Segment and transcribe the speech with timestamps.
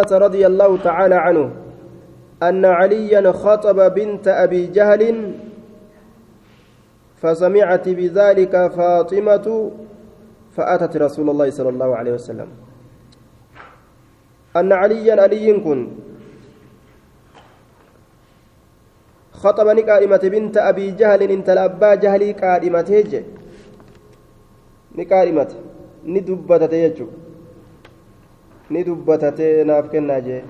[0.00, 1.56] رضي الله تعالى عنه
[2.42, 5.32] أن عليا خطب بنت أبي جهل
[7.16, 9.70] فسمعت بذلك فاطمة
[10.56, 12.48] فأتت رسول الله صلى الله عليه وسلم.
[14.56, 15.88] أن عليا علي كن.
[19.32, 23.24] خطب نكارمة بنت أبي جهل انت الأبا جهلي كارمة هج
[24.98, 25.50] نكارمة
[26.04, 27.06] ندبتة يجو
[28.70, 30.42] ni dubbatatee naaf kennaa jee.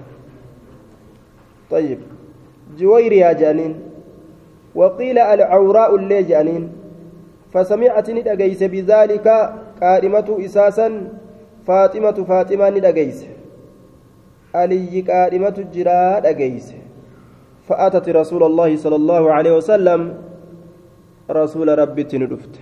[1.70, 1.98] طيب
[2.78, 3.74] جويريا جانين
[4.74, 6.72] وقيل العوراء اللي جانين
[7.52, 9.26] فسمعت ندقيس بذلك
[9.82, 10.88] قائمة إساسا
[11.66, 13.26] فاطمة فاطمة ندقيس
[14.54, 16.72] علي قائمة جرا دقيس
[17.68, 20.00] فأتت رسول الله صلى الله عليه وسلم
[21.30, 22.54] رسول ربي تندفت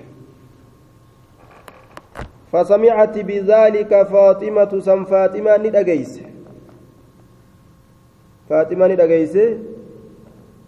[2.54, 6.22] فسمعت بذلك فاطمة سم فاطمة ندقيس.
[8.46, 9.34] فاطمة ندقيس.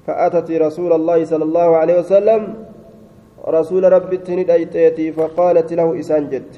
[0.07, 2.43] فأتت رسول الله صلى الله عليه وسلم.
[3.47, 6.51] رسول ربي تندأيتيتي فقالت له إسانجت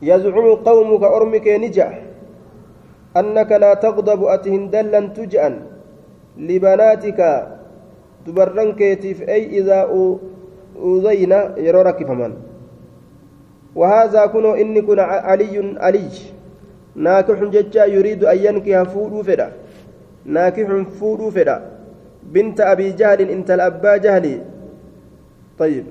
[0.00, 1.88] يزعم قومك أرمك نجع
[3.16, 5.54] أنك لا تغضب أتهن دلا تجأن.
[6.38, 7.20] لبناتك
[8.24, 9.80] تبرنكيتي أي إذا
[10.80, 12.47] أوذينا يرورك فمن.
[13.74, 16.08] وهذا كنو إني كن علي علي
[16.96, 19.48] ناكح ججا يريد أن ينكح فودو فدا
[20.24, 21.56] ناكح فودو فدا
[22.34, 24.34] بنت أبي جهل انت الأبا جهلي
[25.58, 25.84] طيب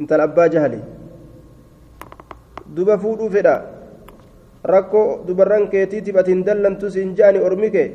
[0.00, 0.82] انت الأبا جهلي
[5.26, 7.88] dubarran keetiitiif ati hin dallantu siin jaani ormi kee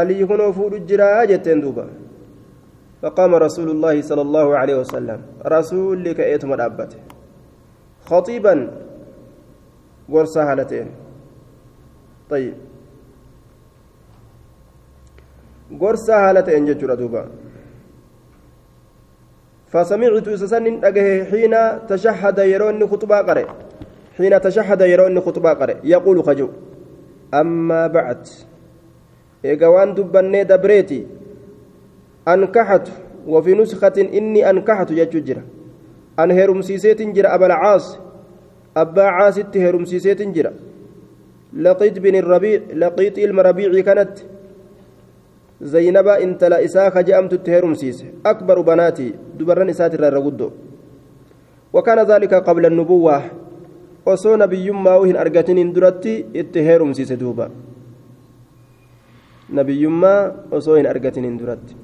[0.00, 1.84] alii kunoo fuudhu jiraa jetteen duuba
[3.06, 5.46] فقام رسول الله صلى الله عليه وسلم.
[5.46, 6.92] رسول لك أيتم الأبت.
[8.10, 8.54] خطيبا
[10.10, 10.86] قرصا هالتين
[12.30, 12.54] طيب.
[15.80, 17.22] قرصا هالتين جتشورا دوبا
[19.70, 20.64] فسمعت سسن
[21.30, 21.54] حين
[21.90, 23.46] تشهد يروني خطبا قرئ
[24.16, 26.48] حين تشهد يروني خطبا قرئ يقول خجو.
[27.34, 28.22] أما بعد.
[29.44, 31.00] إيقا وان دبني دبريتي.
[32.28, 32.88] أنكحت
[33.26, 35.42] وفي نسخة إني أنكحت يججرة
[36.18, 37.98] أن هرمسيسيت جرى أبا العاص.
[38.76, 40.52] أبا عاصت هرمسيسيت جرى
[41.56, 44.14] لقيت بن الربيع لقيت المربيع كانت.
[45.60, 50.50] زينب انت لا إساخ جأمت تهرمسيس أكبر بناتي دبرن إسات الرغدو
[51.72, 53.22] وكان ذلك قبل النبوة.
[54.06, 57.50] osoo nabiyyummaa hin argatiniin duratti itti heerumsiise duuba
[59.58, 60.20] nabiyyummaa
[60.58, 61.74] osoo hin argatiniin duratti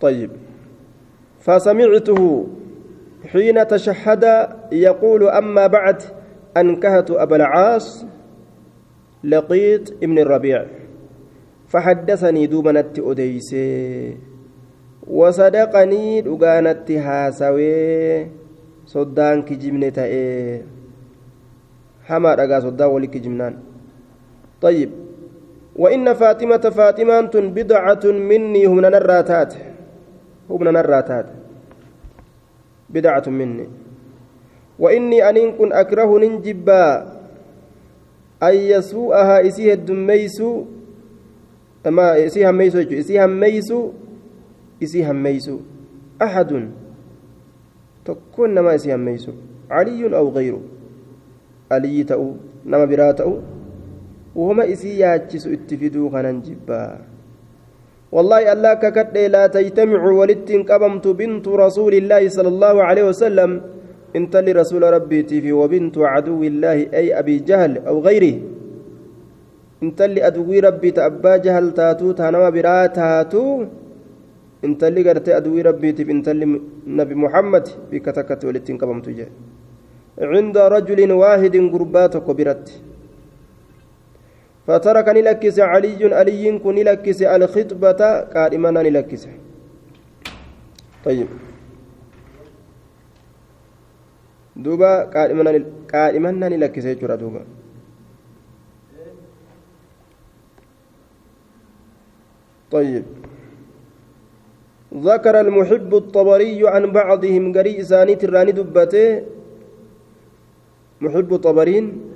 [0.00, 0.30] طيب.
[1.40, 2.46] فسمعته
[3.26, 4.24] حين تشهد
[4.72, 6.02] يقول أما بعد
[6.56, 8.06] أنكهت أبا العاص
[9.24, 10.66] لقيت ابن الربيع.
[11.68, 14.16] فحدثني دوبنت أديسي
[15.06, 18.26] وصدقني دغانت هاسوي
[18.86, 20.62] صدان كجمنة تأي.
[22.04, 23.56] حما رقا صدان ولك جمنان
[24.62, 24.90] طيب.
[25.76, 29.54] وإن فاطمة فاطمة بضعة مني هم نراتات
[30.48, 31.24] humna narraa
[32.88, 33.68] bidacatu minni.
[34.78, 36.84] وإني أن كن أكره ننجبا
[38.42, 40.64] أن يسوءها إسيها الدميسو
[41.86, 43.90] ما إسيها ميسو إسيها ميسو
[44.82, 45.58] إسيها ميسو
[46.22, 46.70] أحد
[48.04, 49.32] تكون نما إسيها ميسو
[49.70, 50.60] علي أو غيره
[51.72, 52.34] علي تأو
[52.66, 53.40] نما براتأو
[54.36, 56.98] وهما إسي ياتشسو اتفدو خننجبا
[58.12, 63.50] والله الله ككد لا تجتمع ولتن قبمت بنت رسول الله صلى الله عليه وسلم.
[64.16, 68.34] انت لرسول ربي تيفي وبنت عدو الله أي أبي جهل أو غيره.
[69.84, 73.44] انت اللي ادوي ربي تأبا جهل تاتو تانما برا تاتو.
[74.64, 76.28] انت اللي قرت أدوي ربي تيفي انت
[76.98, 79.32] نبي محمد بكتكت ولتن قبمت جهل.
[80.32, 82.66] عند رجل واحد قرباتك برت
[84.68, 88.02] فترك نلكس علي علي كن نلكس الخطبة
[88.34, 89.22] قائما نلكس.
[91.04, 91.28] طيب.
[94.56, 97.42] دوبا قائما قائما نلكس يجرى دوبا.
[102.70, 103.04] طيب.
[104.94, 109.24] ذكر المحب الطبري عن بعضهم قري إساني تراني دبته.
[111.00, 112.07] محب طبرين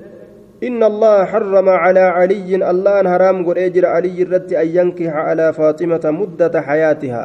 [0.62, 6.04] إن الله حرم على علي الله حرام قل أجر علي الرد أن ينكح على فاطمة
[6.20, 7.24] مدة حياتها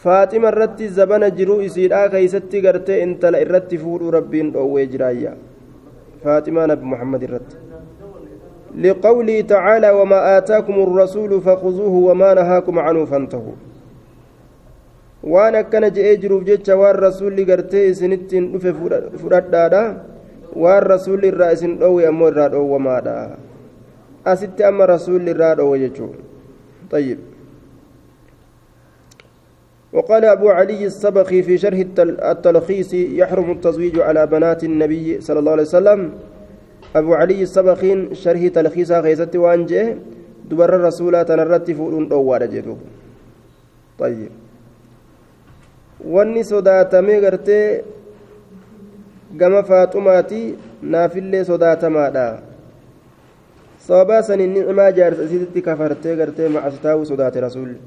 [0.00, 5.32] faaxima irratti zabana jiruu isiidhaa keeysatti gartee intala irratti fuudhuu rabbiin dhoowwee jiraayya
[6.22, 7.56] faaximaa nabi muhammad irratti
[8.74, 13.56] لقوله تعالى وما آتاكم الرسول فخذوه وما نهاكم عنه فانتهوا
[15.60, 18.72] akkana je'ee jiruuf jecha waan rasuulli gartee isinittiin dhufe
[19.22, 19.82] fudhadhaadha
[20.56, 23.36] waan rasuulli irraa isin dhoowwe ammoo irraa dhoowwamaadha.
[24.24, 26.16] Asitti amma rasuulli irraa dhoowwe jechuun.
[26.90, 27.18] طيب
[29.92, 35.62] وقال أبو علي السبخي في شرح التلخيص يحرم التزويج على بنات النبي صلى الله عليه
[35.70, 36.00] وسلم.
[36.96, 39.96] أبو علي السبخين شرح تلخيص غيزت وانجه
[40.50, 42.78] دبر الرسول تنرت فؤلون دوار جدوب
[43.98, 44.30] طيب.
[46.00, 47.84] wanni sodaatamee gartee
[49.36, 52.42] gama faaxumaati naafillee sodaatamaadha.
[53.78, 57.80] Sababaa saniin ni'imaa jaarsa isiitti kafartee gartee macasitaa'uu sodaate rasuulli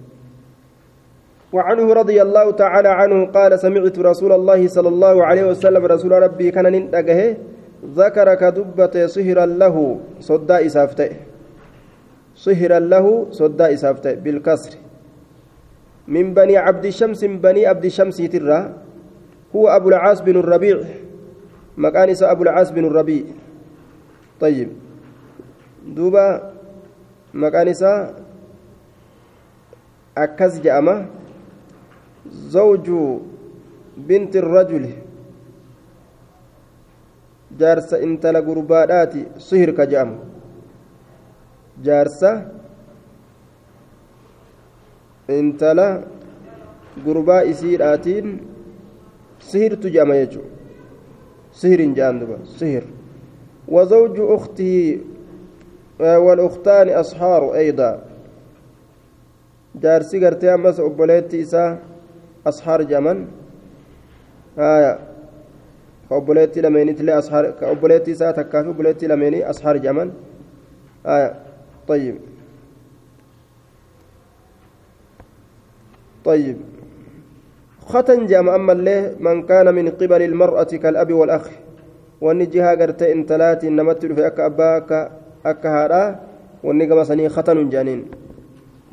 [1.54, 6.52] وعنه رضي الله تعالى عنه قال سمعت رسول الله صلى الله عليه وسلم رسول ربي
[6.52, 7.38] كان ننتقه
[7.86, 11.10] ذكر كدبة صهرا له صدى إسافته
[12.36, 14.74] صهرا له صدى إسافته بالكسر
[16.08, 18.60] من بني عبد الشمس بني عبد الشمس ترى
[19.56, 20.78] هو أبو العاص بن الربيع
[21.78, 23.24] مكان أبو العاص بن الربيع.
[24.40, 24.70] طيب.
[25.88, 26.54] دوبا
[27.34, 27.68] مكان
[30.18, 31.06] أكز جأمة
[32.30, 32.88] زوج
[33.98, 34.86] بنت الرجل
[37.60, 40.20] جارس انتلا قرباداتي صهر كجأم
[41.84, 42.32] جارسة
[45.30, 46.04] intala
[47.06, 48.28] gurbaa isiidhaatiin
[49.40, 50.53] sihirtu jedhama jechuudha
[51.54, 52.84] sihirin jedhan duba sihir
[53.68, 55.00] وزوج أخته
[56.00, 58.02] والأختان أصحار أيضا.
[59.76, 61.80] جارسي قرتي أمس أبوليتي إسا
[62.48, 63.28] أصحار جمن.
[64.60, 65.00] آية.
[66.10, 70.12] كأبوليتي لميني تلي أصحار كأبوليتي إسا تكافي أبوليتي لميني أصحار جمن.
[71.06, 71.34] آية.
[71.88, 72.16] طيب.
[76.26, 76.58] طيب.
[77.86, 81.46] ختن جام أما الله من كان من قبل المرأة كالأب والأخ.
[82.22, 85.12] ونجيها قرت انتلات نمت في أك أباك
[85.46, 86.04] أك هارا
[87.04, 88.06] سني ختن جانين.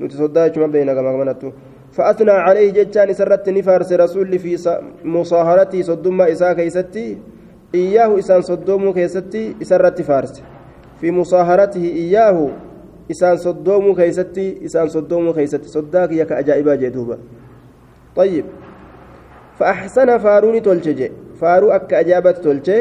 [0.00, 1.52] نتصدى ما بين قمنته
[1.92, 7.19] فأثنى عليه جتان سرت نفارس رسول في مصاهرتي صدما إساء كيستي
[7.75, 10.42] إياه إسان صدوم كيستي إسرت فارس.
[11.00, 12.50] في مصاهرته إياه
[13.10, 17.19] keeysatti isaan soddoomuu keeysatti soddaa kiyya ka ajaa'ibaa jee duuba
[18.16, 18.44] طيب.
[19.59, 22.79] فأحسن فاروني تولشي فارو أك أجابت تولشي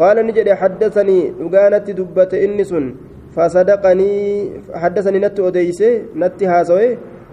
[0.00, 2.86] قال نجد حدثني أغانت دبت إنسون
[3.34, 4.12] فصدقني
[4.82, 5.90] حدثني نت أديسي
[6.20, 6.88] نت هاسوي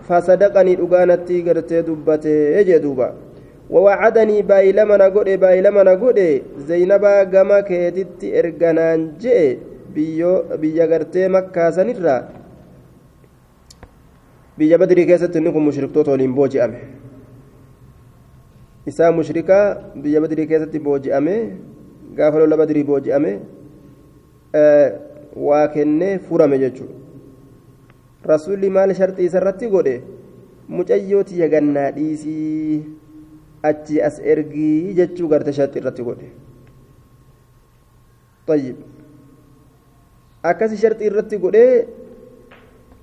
[0.07, 2.25] فصدقني أغانت قرت دبت
[2.57, 3.07] يجي دوبا
[3.73, 6.19] ووعدني بايلمنا قد بايلمنا قد
[6.67, 12.21] زينبا قما كيتت إرقنان جئ biyya gartee makkaasanirraa
[14.57, 16.79] biyya badrii keessatti inni kun mushriktoota waliin booji'ame
[18.90, 19.64] isaa mushrikaa
[20.02, 21.34] biyya badrii keessatti booji'ame
[22.18, 23.32] gaafa lola badrii booji'ame
[25.46, 26.94] waa kennee furame jechuudha
[28.32, 29.96] rasuulli maal sharxii isarratti godhe
[30.78, 32.82] mucayyooti yagannaa dhiisii
[33.70, 36.28] achi as ergii jechuu garte sharxii irratti godhe
[38.48, 38.76] طيب
[40.50, 41.87] akkasi sharxii irratti godhee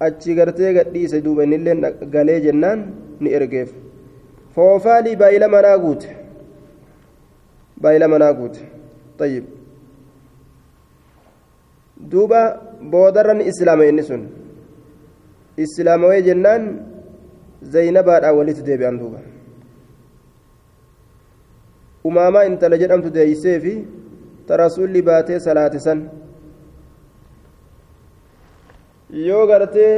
[0.05, 1.75] achi gartee gadhiise duuba innillee
[2.13, 2.79] galee jennaan
[3.19, 3.69] ni ergeef
[4.55, 6.10] foofaalii baay'ila manaa guute.
[7.81, 8.62] Baay'ila manaa guute.
[9.17, 9.45] Tayyib.
[12.12, 12.39] Duuba
[12.95, 14.24] boodarra ni islaama inni sun.
[15.65, 16.63] Islaamawee jennaan
[17.75, 19.19] zaynabaadhaan walitti deebi'an duuba.
[22.10, 23.74] Umaamaa intala jedhamtu deeysee fi
[24.48, 26.00] ta rasuulli baatee salaate san.
[29.27, 29.95] Yoo gartee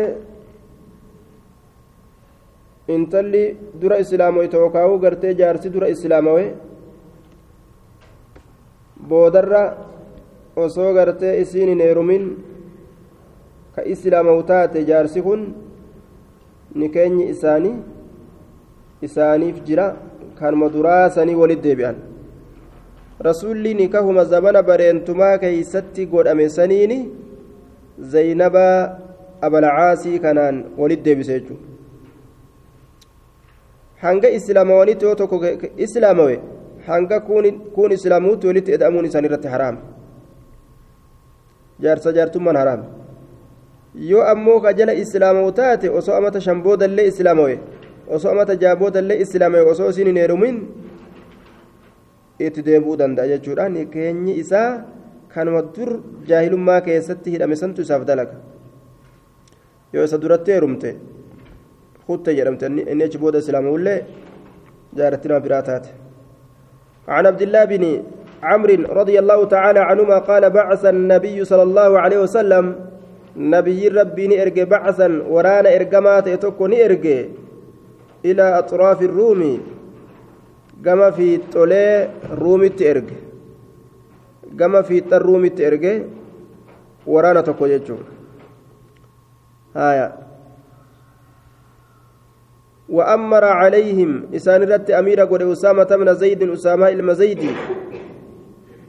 [2.88, 6.46] intalli dura islaamoy tookaa'uu gartee jaarsi dura islaamawe
[9.10, 9.64] boodarra
[10.56, 12.26] osoo gartee isiin hin heerumin
[13.76, 15.42] ka islaamawu taate jaarsi kun
[16.76, 17.76] ni keenyi isaanii
[19.08, 19.88] isaaniif jira
[20.40, 22.02] kanuma duraasanii walit deebi'an
[23.28, 27.00] rasuulli nikahuma zamana bareentumaa keeysatti godhame saniini
[28.16, 28.80] zaynabaa
[29.48, 31.75] abalcaasii kanaan walit deebise jechuudha
[34.06, 35.38] hanga islaamawanitti yoo tokko
[35.88, 36.36] islaamawe
[36.88, 37.20] hanga
[37.76, 39.80] kun islaamuutti walitti eda'amuun isaan irratti haraame
[41.84, 42.86] jaarsa jaartummaan haraame
[44.12, 47.56] yoo ammoo ka jala islaamawu taate osoo amata shan boodallee islaamawe
[48.18, 50.58] osoo amata jaabota illee islaamee osoo isin hin heerumin
[52.48, 54.70] itti deebi'uu danda'a jechuudhaan keenyi isaa
[55.34, 55.90] kanuma dur
[56.30, 58.36] jaahilummaa keessatti hidhame santu isaaf dalaga
[59.94, 60.90] yoo isa duratti heerumte
[62.08, 62.66] jedhamte.
[62.66, 64.00] Inni achi booda islaamullee
[64.96, 65.90] jaaratti nama biraa taate.
[67.08, 68.04] عن عبد الله بن
[68.44, 72.76] عمرو رضي الله تعالى عنهما قال بعث النبي صلى الله عليه وسلم
[73.38, 77.24] نبي ربي نرجع بعثا ورانا ارجمات يتوكو نرجع
[78.26, 79.42] إلى أطراف الروم
[81.54, 83.20] طولي رومي ترجع
[84.60, 86.00] كما في الرومي ترجع
[87.08, 87.98] ورانا توكو يجو
[89.76, 90.08] هايا
[92.90, 94.30] وأمر عليهم.
[94.36, 97.50] إسان رت أمير أسامة من زيد أسامة المزيدي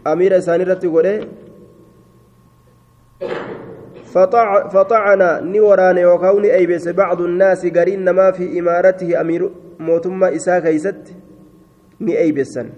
[0.06, 0.84] أمير إسان رت
[4.72, 11.14] فطعن نوران وكون أيبس بعض الناس قرين ما في إمارته أمير موتما إساء كيست.
[12.00, 12.70] ني أيبسا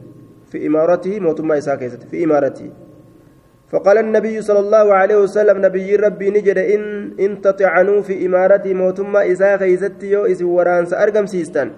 [0.51, 2.03] في إمارته موتما إساء كيست.
[2.11, 2.71] في إمارته.
[3.69, 6.83] فقال النبي صلى الله عليه وسلم نبي ربي نجد إن
[7.21, 11.69] إن تطعنوا في إمارتي موتما إساء كيست يو إس وران سأرقم سيستان.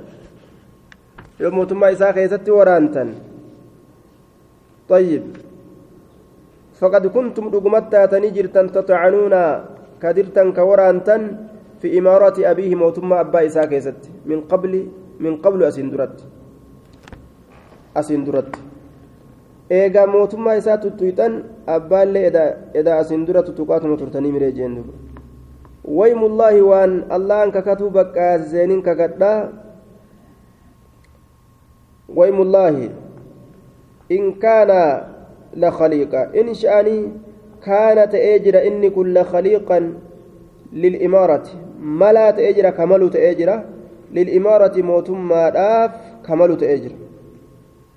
[1.43, 3.09] يو موتما إساء كيست ورانتن.
[4.87, 5.25] طيب.
[6.79, 9.35] فقد كنتم رقمتا تنجرتا تطعنون
[10.03, 11.17] كدرتا كورانتا
[11.83, 14.73] في إمارة أبيه موتما أبا إساء كيست من قبل
[15.19, 16.17] من قبل أسندرت.
[17.99, 18.70] أسندرت.
[19.79, 22.27] Eegaa mootummaa isaa tuttuyxan abbaallee
[22.75, 24.93] edaa asin dura tuttuqaatuma turtanii miree jeen duba
[25.99, 29.39] waymullaahi waan allahan kakatuu baqqaasiseenin kakadhaa
[32.17, 32.91] waymullaahi
[34.09, 34.81] in kaana
[35.57, 37.09] لخليقا إن شأني
[37.67, 39.95] كان تأجر إني كل خليقا
[40.73, 41.47] للإمارة
[41.83, 43.63] ملا تأجر كمل تأجر
[44.13, 45.91] للإمارة موتما داف
[46.27, 46.91] كمل تأجر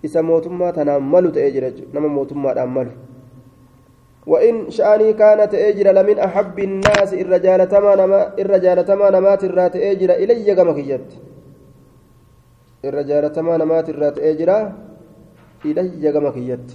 [0.04, 2.94] isa mootummaa tanaan malu ta'ee jira nama mootummaadhaan malu.
[4.28, 10.12] وإن شأني كان تأجر لمن أحب الناس إر جالتما نما إر جالتما نمات الرا تأجر
[10.12, 11.10] إلي كما كيت
[12.86, 14.50] إر جالتما نمات الرا تأجر
[15.66, 16.68] إلي كما كيت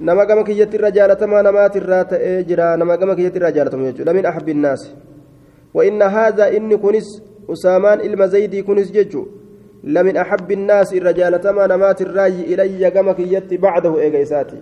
[0.00, 4.48] نما كما كيت إر جالتما نمات الرا تأجر نما كما كيت إر جالتما لمن أحب
[4.48, 4.82] الناس
[5.74, 7.08] وإن هذا إني كنس
[7.52, 9.26] أسامان المزيدي كنس ججو
[9.84, 14.60] لمن أحب الناس الرجال تما نمات الرأي إلي كما كيت بعده إيجايساتي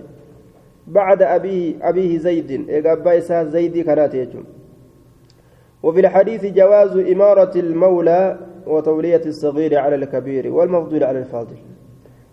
[0.86, 2.50] بعد أبيه أبيه زيد.
[2.68, 4.44] إيجابايسا زيد كانت يجم
[5.82, 11.56] وفي الحديث جواز إمارة المولى وتولية الصغير على الكبير والمفضول على الفاضل.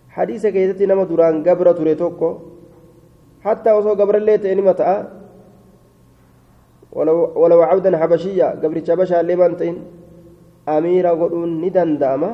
[0.10, 2.38] حديث كيتي نما دران قبر تريتوكو
[3.41, 5.12] حتى وصو قبر الليت إنمتا
[6.91, 9.75] ولو ولو عبدا حبشيا قبر شبشا لمنتين
[10.70, 12.32] أميرا قلون ندن داما.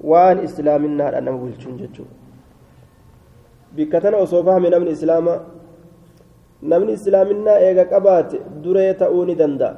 [0.00, 2.14] Waan islaaminaadha nama bulchuun jechuudha
[3.76, 5.40] bikka tana osoo fahame namni islaama
[6.62, 9.74] namni islaaminaa eega qabaate duree ta'uu ni danda'a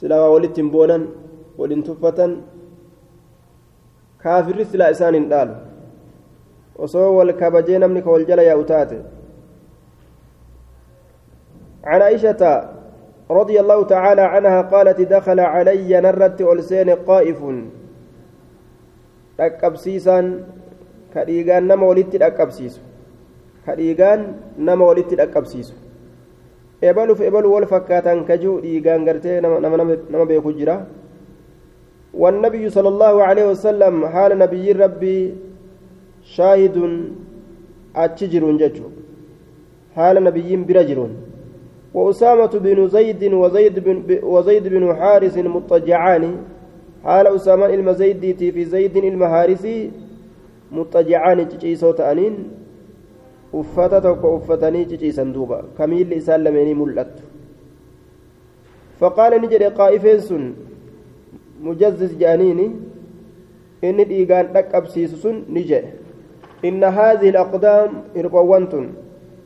[0.00, 1.08] silaa walitti hin boonan
[1.58, 2.36] waliin tuffatan
[4.18, 5.54] kaafirri silaa isaan hin dhaalu
[6.78, 9.02] osoo wal kabajee namni ka wal jala yaa'u taate
[11.84, 12.42] عن عائشة
[13.30, 17.38] رضي الله تعالى عنها قالت دخل علي نرت ألسين قائف
[19.38, 20.26] dhaqqabsiisaan
[21.14, 22.80] ka dhiigaan nama walitti dhaqqabsiisu
[23.66, 24.20] ka dhiigaan
[24.58, 25.74] nama walitti dhaqqabsiisu
[26.82, 30.76] ebaluuf ebalu wal fakkaatan kajuu dhiigaan gartee nama beeku jira
[32.12, 35.18] والنبي صلى الله عليه وسلم حال نبي ربي
[36.36, 36.76] شاهد
[37.96, 38.86] أتشجر ججو
[39.96, 41.12] حال نبي برجرون
[41.94, 46.24] وأسامة بن زيد وزيد بن, وزيد بن حارس مضطجعان
[47.04, 49.90] حال أسامة المزيدي في زيد المهارسي
[50.72, 52.34] مضطجعان تشيسو تأنين
[56.16, 57.22] isaan lameenii mul'attu
[59.00, 60.44] faqaala ni jedhe qaa'ifeen sun
[61.66, 62.66] mujazzis jedhaniini
[63.88, 65.92] inni dhiigaan dhaqqabsiisu sun ni jedhe
[66.70, 68.86] inna haadhihi alaqdaam hirqoowwan tun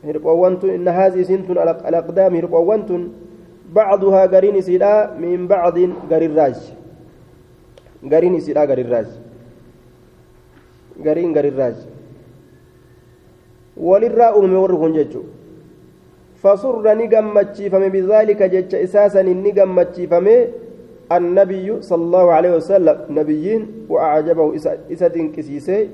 [0.07, 3.03] hirqoowwan tun inna haadhihi isin tun alaqdaam hirqoowwan tun
[3.75, 6.57] bacduhaa gariin isiidha min bacdin garirraaj
[8.03, 9.07] gariin isiidha garirraaj
[11.03, 11.75] gariin garirraaj
[13.77, 15.33] walirraa uume warri kun jechuudha
[16.41, 20.35] fasurra ni gammachiifame bidaalika jecha isaasan ni gammachiifame
[21.09, 24.53] annabiyyu sallallahu alaihi wasallam nabiyyiin wa'ajabahu
[24.89, 25.89] isa dinqisiisee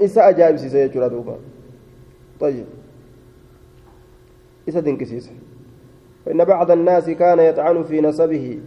[0.00, 1.36] isa ajaa'ibsiise jechuudha duuba
[2.42, 2.66] طيب
[4.66, 5.30] isa dinqisiise
[6.26, 8.58] فإن بعض الناس كان يطعن في نسبه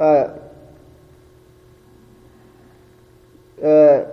[0.00, 0.34] آه.
[3.62, 4.06] آه.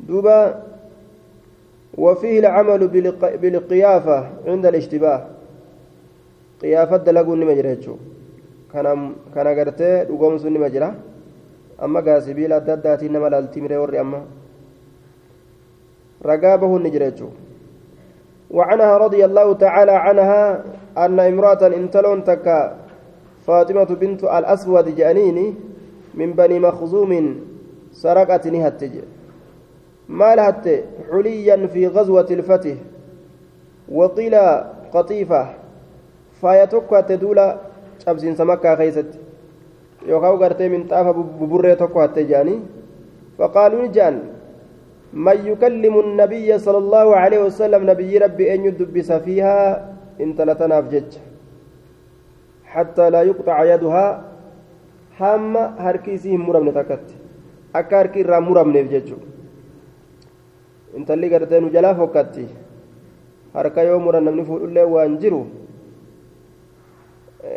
[0.00, 0.62] دوبا
[1.98, 2.88] وفيه العمل
[3.42, 5.26] بالقيافة عند الاشتباه.
[6.62, 7.54] قيافة دلقوا نما
[8.72, 10.56] كان كان غرتي دغوم سن
[11.82, 14.20] أما غاسبيل أدداتي نما لالتمري وري أما.
[16.26, 17.28] رقابه نجريتشو
[18.50, 20.64] وعنها رضي الله تعالى عنها
[20.98, 22.83] أن امرأة انتلون تكا
[23.46, 25.54] فاطمة بنت الأسود جانيني
[26.14, 27.12] من بني مخزوم
[27.92, 28.82] سرقت نهت.
[30.08, 30.66] ما لهت
[31.10, 32.76] حليا في غزوة الفتح
[33.88, 34.34] وقيل
[34.92, 35.42] قطيفة
[36.42, 37.40] فايتك تدول
[38.04, 39.18] cabsiinsa makkaa keeysatti
[40.08, 42.60] yookaan gartee minxaafa buburree tokko hatte jedhanii
[43.38, 44.18] faqaaluu ni jedhan
[45.14, 51.10] من يكلم النبي صلى الله عليه وسلم نبي ربي أن يدبس فيها؟ إن تلتنا فجج
[52.74, 54.06] حتى لا يقطع يدها
[55.18, 55.54] حام
[55.84, 57.06] هركيسي مرمنة تكت
[57.78, 59.08] أكا هركي را مرمنة فجج
[60.96, 62.46] إن تلي قرتين جلا فكتي
[63.56, 65.42] هركا يوم مرمنة نفول الله وانجرو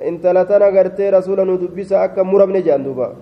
[0.10, 3.16] intala tana gartee rasuula nu dubbisa akka muramne jedhan duuba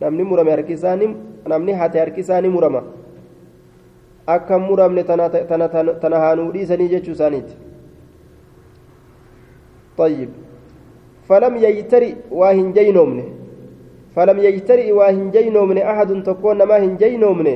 [0.00, 1.10] namni murame harki isaanii
[1.52, 2.82] namni hate harki isaanii murama
[4.26, 7.54] akka muramne tana haanuu dhiisanii jechuu isaaniiti
[9.98, 10.28] طيب.
[11.28, 13.24] فلم يجترئ واهن جينومن
[14.16, 17.48] فلم يجترئ واهن جينومن أحد تكون ما هن جينومن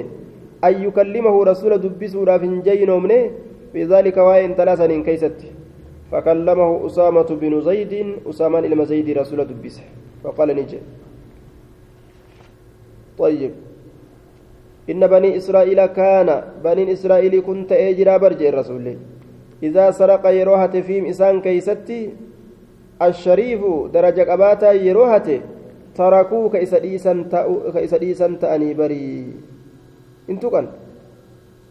[0.64, 3.12] أن يكلمه رسول دبسوا رافن جينومن
[3.72, 5.40] في ذلك واهن ثلاثة كيست.
[6.12, 7.92] فكلمه أسامة بن زيد
[8.30, 9.84] أسامة إلى زيد رسول دبسه
[10.24, 10.78] فقال نجي.
[13.18, 13.52] طيب.
[14.90, 18.96] إن بني إسرائيل كان بني إسرائيل كنت أجرا برجع الرسول.
[19.62, 22.10] إذا سرق يروهة فيهم إسان كيستي
[23.02, 23.62] الشريف
[23.94, 25.28] درجة أباتا يروهة
[25.94, 26.48] تركوه
[27.74, 29.26] كإسديسا تأني بري.
[30.30, 30.66] انتو كان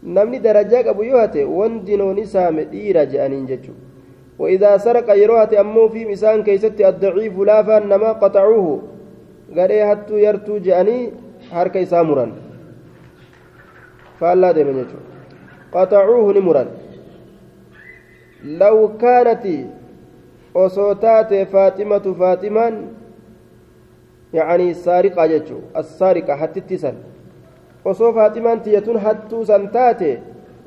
[0.02, 3.86] namni darajaa qabu yoo hate wanti noon isaame dhiira je'aniin jechuudha
[4.38, 8.82] وإذا سرق يروهة أمو في مسان كيست الضعيف لافا نما قطعوه.
[9.56, 11.10] غري هتو يرتو جأني
[11.50, 12.32] حركة سامرا
[14.20, 14.84] فألا ديما
[15.72, 16.64] قطعوه نمرا
[18.44, 19.46] لو كانت
[20.54, 22.82] وصوتات فاطمة فاطمة
[24.34, 26.94] يعني سارقة جتشو السارقة حتى تسن
[27.84, 30.18] وصو فاطمة تيتون حتى سنتاتي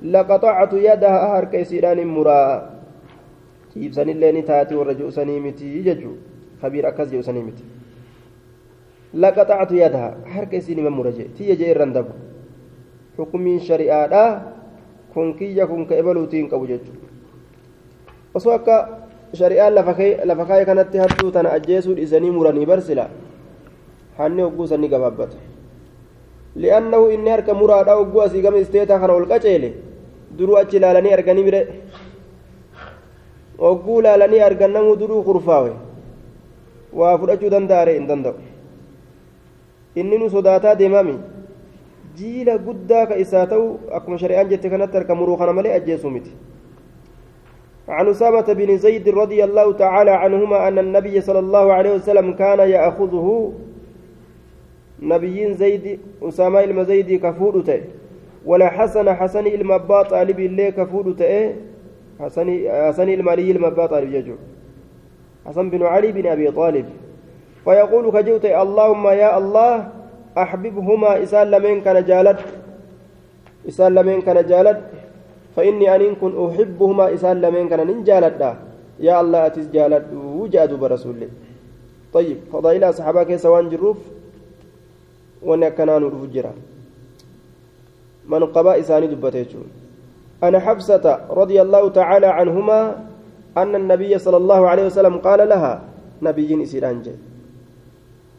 [0.03, 2.71] لقطعت يدها حركة سيران مرا
[3.75, 6.17] ibsanillee ni taati warra je'usanii miti jechuu
[6.61, 7.63] kabiir akkas je'usanii miti
[9.13, 12.11] laqaxactu yadaha harka isiin ima mura jee tiyya jee irran dabu
[13.15, 14.41] xukumiin shari'aadhaa
[15.13, 17.10] kun kiyya kun ka ebaluutiin qabu jechuu
[18.33, 18.75] osoo akka
[19.39, 23.09] shari'aan lafa kaayee kanatti hattuu tana ajjeesuu dhiisanii muranii barsila
[24.17, 25.37] hanni hogguu sanni gabaabbata
[26.55, 29.69] li'annahu inni harka muraadhaa hogguu asii gama isteetaa kana ol qaceele
[30.37, 31.61] duruu achi ilaalanii arganii bire
[33.71, 35.71] ogguu laalanii argannamuu duruu kurfaawe
[36.99, 38.35] waa fudhachuu danda'are hin danda'u
[39.95, 41.15] inni nu sodaataa deemami
[42.17, 43.67] jiila guddaa ka isaa ta'u
[43.99, 46.31] akkuma shari'aan jette kanatti harka muruu kana malee ajjeesuu miti
[47.91, 52.59] عن أسامة بن زيد رضي الله تعالى عنهما أن النبي صلى الله عليه وسلم كان
[52.59, 53.53] يأخذه
[55.01, 57.81] نبي زيد أسامة المزيد كفودته
[58.45, 61.53] ولا حسن حسن المبا طالب الله كفودته
[62.19, 64.35] حسن المالي المبا طالب يجو.
[65.45, 66.85] حسن بن علي بن أبي طالب.
[67.65, 69.87] فيقول كجوت اللهم يا الله
[70.37, 72.37] أحببهما إسال لمن كان جالد
[73.67, 74.81] إسال لمن كان جالد.
[75.55, 78.41] فإني أن كن أحبهما إسال لمن كان نجالد
[78.99, 81.27] يا الله أتس جالد وجاد برسول
[82.13, 83.97] طيب فضائل أصحابك سوان جروف؟
[85.43, 86.53] ونكنان رفجرا
[88.31, 89.67] من قبا إساني دبتيجون
[90.43, 92.79] أنا حفصة رضي الله تعالى عنهما
[93.57, 95.81] أن النبي صلى الله عليه وسلم قال لها
[96.21, 97.11] نبي إسيرانجي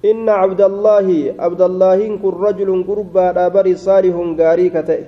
[0.05, 5.03] إن عبد الله عبد الله كن رجل قربا دابري صالح غاري كتئ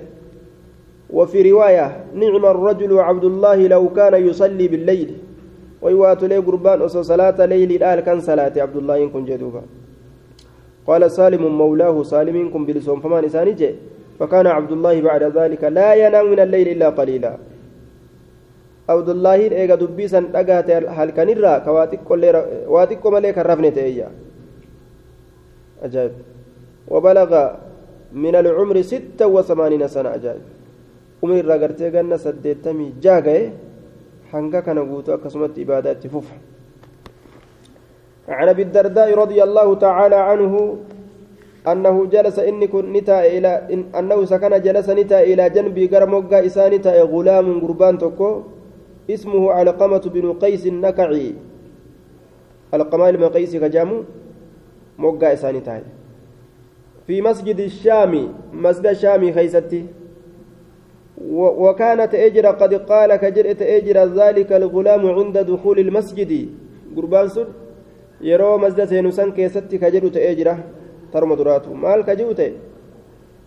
[1.09, 5.09] وفي رواية نعم الرجل عبد الله لو كان يصلي بالليل.
[5.81, 9.61] ويوات لي قربان أصو صلاة ليل الآل كان صلاة عبد الله كن جدوبا.
[10.87, 13.75] قال سالم مولاه سالم كن بلسون فمان إساني جي.
[14.19, 17.37] فكان عبد الله بعد ذلك لا ينام من الليل إلا قليلا.
[18.89, 21.57] عبد الله إيغا دبيسا أغات هل كان الرا
[22.67, 24.09] كواتيكو ملي كرفني تأيّا
[25.83, 26.11] أجاب
[26.87, 27.31] وبلغ
[28.13, 30.39] من العمر ستة وثمانين سنة أجاب
[31.21, 33.51] umri irraa gartee ganna saddeettamii jaagaye
[34.31, 36.35] hanga kana guutuu akkasumatti ibaadaa itti fufa.
[38.29, 40.53] عن ابي الدرداء رضي الله تعالى عنه
[41.71, 47.01] أنه جلس إني كن نتا إلى إن أنه سكن جلس نتا إلى جنبي قرموغا إسانتا
[47.13, 48.29] غلام قربان تكو
[49.09, 51.27] اسمه علقمة بن قيس النكعي
[52.73, 53.97] القمال بن قيس كجامو
[54.97, 55.75] موغا إسانتا
[57.07, 58.13] في مسجد الشام
[58.53, 59.81] مسجد الشام خيستي
[61.17, 66.31] وكانت أجر قد قال كجرئة أجر ذلك الغلام عند دخول المسجد.
[66.95, 67.47] قربان سن
[68.21, 70.57] يرو مسجد سينسان كيستي كجرئة أجره
[71.13, 72.51] ترمى دراتو مال كجوته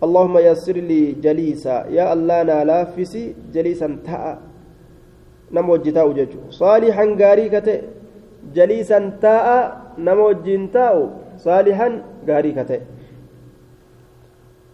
[0.05, 1.75] اللهم يسر لي جليسا.
[1.97, 4.39] يا الله نالافسي جليسا تاء
[5.51, 6.39] نمو ججو.
[6.49, 7.45] صالحا غاري
[8.55, 9.47] جليسا تاء
[10.07, 10.99] نمو جنتاو
[11.37, 11.89] صالحا
[12.27, 12.51] غاري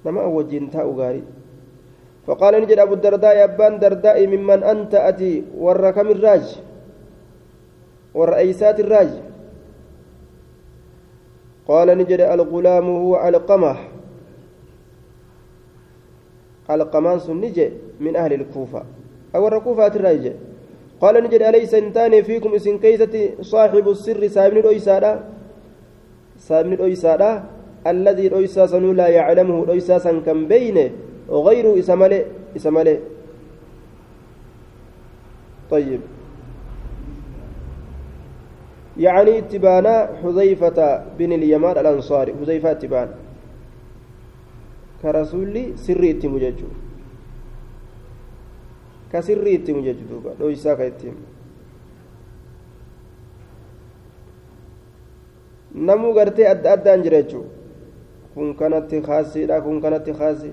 [0.06, 1.24] نما وجنتاو غاري.
[2.28, 6.46] فقال نجد أبو الدرداء أبان درداء ممن أنت أتي؟ وركم الراج؟
[8.14, 9.10] والرئيسات الراج؟
[11.68, 13.74] قال نجد الغلام هو علقمة
[16.70, 18.84] علقمان سنجي من أهل الكوفة.
[19.36, 20.32] أو الكوفة الراجع
[21.02, 25.20] قال نجد أليس انتاني فيكم اسم كيستي صاحب السر سابن الأيسادة
[26.38, 27.44] سابن الأيسادة
[27.88, 30.90] الذي الأيساس لا يعلمه الأيساسا كم بينه.
[31.30, 33.00] غير إسمالي إسمالي
[35.72, 36.02] طيب.
[38.98, 39.88] يعني اتبان
[40.24, 40.80] حذيفة
[41.20, 43.10] بن اليمان الأنصاري حذيفة اتبان.
[45.02, 46.70] كرسولي سري اتمججو
[49.14, 50.32] كسري اتمججو دوبا.
[50.40, 51.16] لو يساك اتم
[55.76, 57.52] namuu gartee adda addaan jira jechuudha
[58.34, 60.50] kun kanatti kaasiidha kun kanatti kaasi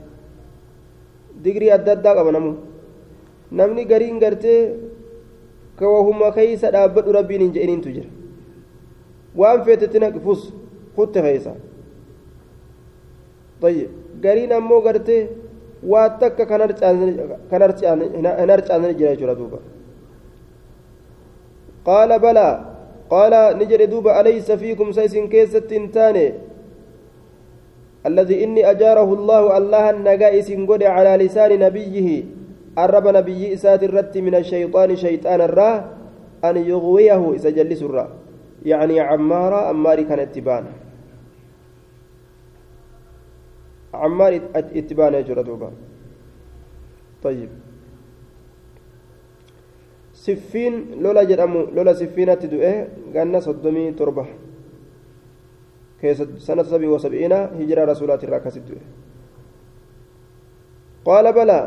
[1.45, 2.53] digrii adda addaa qaba namu
[3.61, 4.61] namni gariin gartee
[5.79, 8.11] ka wahuma keeysa dhaabbadhu rabbiin hin je'iniintu jira
[9.40, 10.40] waan feetetti naqfus
[10.97, 11.53] kutte keeysa
[13.62, 13.88] طيب
[14.25, 15.23] gariin ammoo gartee
[15.92, 19.59] waa takka kan harcaasne jira jechuudha duuba
[21.87, 22.55] qaala balaa
[23.12, 26.25] qaala ni jedhe duuba alaysa fiikum sa isin keessatti hin taane
[28.06, 32.24] الذي إني أجاره الله الله النجاء سنقول على لسان نبيه
[32.78, 35.78] الرب نبي إسات الرت من الشيطان شيطان الراه
[36.44, 38.08] أن يغويه إذا جلس الراه
[38.64, 40.64] يعني عمارة عمار كان اتبان
[43.94, 45.70] عمار اتبان يجرى
[47.22, 47.48] طيب.
[50.12, 54.26] سفين لولا جرمو لولا سفينة تدوئه قالنا صدمي تربة.
[56.38, 58.58] سنة سبع وسبعين هجرة رسولات الراكس
[61.04, 61.60] قال بلى.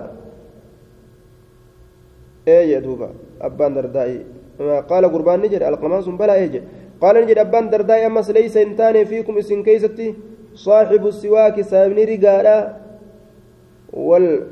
[2.48, 3.10] يا دوبا
[3.42, 4.26] أبان دردائي.
[4.90, 6.64] قال قربان نجد القماس بلى إيه
[7.02, 10.16] قال نجد أبان دردائي أمس ليس انتاني فيكم اسم كيستي.
[10.56, 12.78] صاحب السواك سابني رقالا
[13.94, 14.48] وال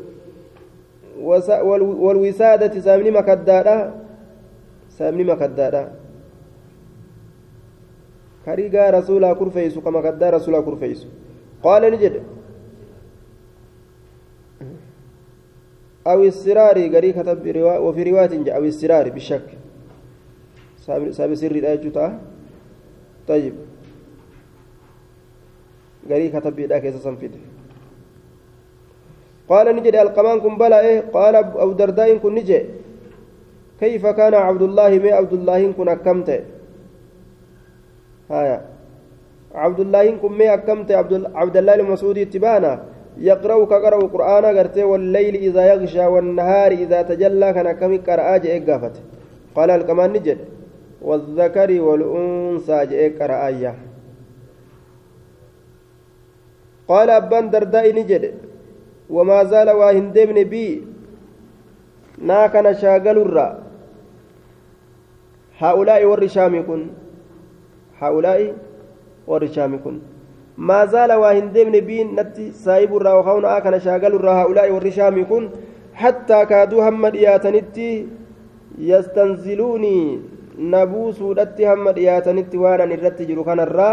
[2.04, 3.94] والوسادة سابني مكدادا
[4.98, 6.03] سابني مكدادا
[8.46, 11.08] كريغا رسولا كرفيسو كما كدا رسولا كرفيسو
[11.64, 12.24] قال نجد.
[16.08, 17.46] أو السرار غري كتب
[17.86, 19.48] وفي رواية أو السرار بالشك
[21.12, 22.20] ساب سر الأجوتا
[23.28, 23.56] طيب.
[26.10, 27.32] غري كتب بيدا كيس سنفيد.
[29.50, 32.60] قال نجد القمان بلا إيه؟ قال أبو درداء نجي
[33.80, 36.40] كيف كان عبد الله ما عبد الله كن أكمته؟
[38.32, 38.62] هايا
[39.56, 40.92] عبد الله كن مي أكمت
[41.36, 42.74] عبد الله المسعود اتبانا.
[43.18, 48.96] يقرأ كقرأ القرآن قرتي والليل إذا يغشى والنهار إذا تجلى كان كم قرأ جاء قافت.
[49.56, 50.38] قال الكمان نجد.
[51.02, 53.74] والذكر والأنثى جاء قرأ آية.
[56.88, 58.34] قال أبان درداء نجد.
[59.10, 60.82] وما زال واهندمن بي.
[62.18, 63.38] ناكن شاغل الرّ
[65.62, 67.03] هؤلاء والرشام كن.
[68.04, 68.54] هؤلاء
[69.28, 70.00] والرشام كن.
[70.58, 75.50] ما زال واهندمن بين نتي سايب الرا وخون آكن شاغل الرا هؤلاء والرشام كن.
[75.94, 78.08] حتى كادوا هم دياتنتي
[78.78, 80.00] يستنزلوني.
[80.60, 83.92] نبوسو دتي هم دياتنتي وأنا نرت جرو كان الرا.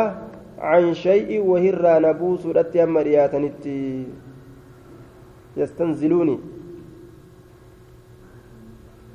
[0.59, 4.05] عن شيء وهرا نبوسو دتي هم دياتنتي
[5.57, 6.39] يستنزلوني.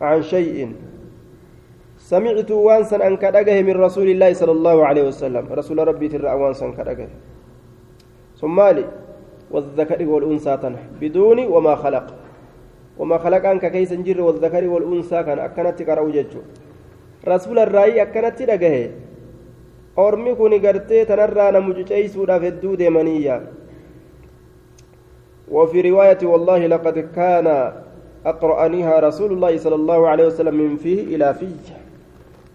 [0.01, 0.73] عن شيء.
[2.06, 5.44] سمعت وانسا أن كدقه من رسول الله صلى الله عليه وسلم.
[5.50, 7.10] رسول ربي ترى وانسا كدقه.
[8.41, 8.86] ثم لي
[9.52, 10.82] والذكر والأنثى تنح.
[11.02, 12.08] بدون وما خلق.
[13.00, 15.82] وما خلق أنك كيس جر والذكر والأنثى كان أكنت
[16.15, 16.41] ججو.
[17.28, 18.78] رسول الرأي أكنت دقه.
[19.96, 23.41] ormi kun gartee tanarraa na mucuceeysuudhaaf hedduu deemaniyya
[25.52, 27.48] وفي رواية والله لقد كان
[28.26, 31.85] أقرأنيها رسول الله صلى الله عليه وسلم من فيه إلى فيه.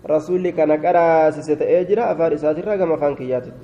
[0.07, 3.61] رسول كان قرأ سيسة أجرى أفارسات الرقم فانكياتت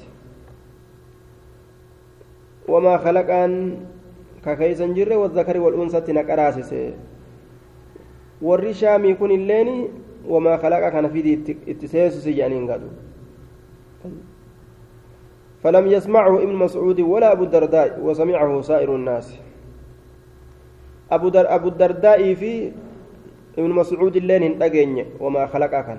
[2.68, 3.76] وما خلق أن
[4.44, 6.94] ككيسا جر والذكر والأنثى نقرأ سيسة
[8.42, 9.88] والرشام يكون الليني
[10.28, 12.90] وما خلق كان في اتسيس سيجانين قالوا
[15.62, 19.38] فلم يسمعه ابن مسعود ولا أبو الدرداء وسمعه سائر الناس
[21.10, 22.72] أبو, در أبو الدرداء في
[23.58, 25.98] ابن مسعود اللين هندقين وما خلق كان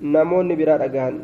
[0.00, 1.20] namoonni biraa dhagahan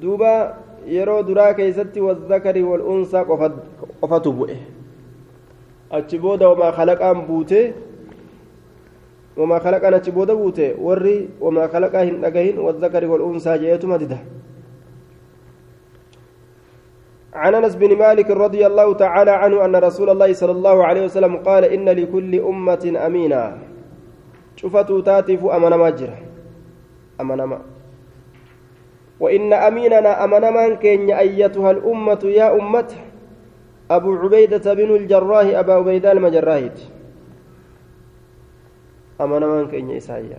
[0.00, 3.24] duuba yeroo duraa keeysatti wazakari wal'unsaa
[4.00, 4.56] qofatu bu'e.
[5.90, 7.74] Achi booda wamaa kalaqaan buutee
[9.38, 14.18] وما خلقنا تشبودا بوته وري وما خلقا هن دغهن والذكر والانثى جئتما دده
[17.34, 21.36] عن أنس بن مالك رضي الله تعالى عنه أن رسول الله صلى الله عليه وسلم
[21.36, 23.58] قال إن لكل أمة أمينا.
[24.58, 26.10] شفتوا تاتف امنا ماجر
[27.20, 27.60] امنا ما
[29.20, 32.90] وإن أميننا امنا من كن أيتها الأمة يا امه
[33.90, 36.78] أبو عبيدة بن الجراح أبا عبيدة المجراهيت
[39.18, 40.38] amanamaan keenya isaayya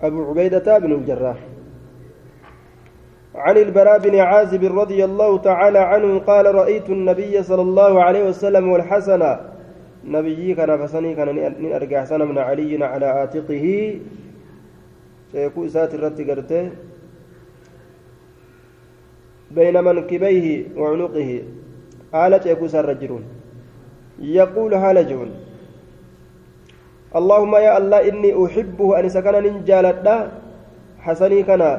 [0.00, 1.36] أبو عبيدة بن الجراح.
[3.34, 8.64] عن البراء بن عازب رضي الله تعالى عنه قال رأيت النبي صلى الله عليه وسلم
[8.68, 9.22] والحسن
[10.04, 11.28] نبيي كان فسني كان
[11.60, 13.66] نرجع سنة من علي على عاتقه
[15.32, 16.18] شيكو سات الرد
[19.50, 21.30] بين منكبيه وعنقه.
[22.12, 23.24] haala ceekuusaarra jiruun
[24.38, 25.32] yaquulu haala jiruun
[27.10, 30.16] اللهم يا الله إني أحبه أن سكن جالدا
[31.02, 31.70] حسني كنا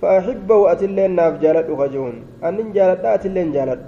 [0.00, 3.80] فأحبه أتلين ناف جالد وخجون أن جالدا أتلين جالد.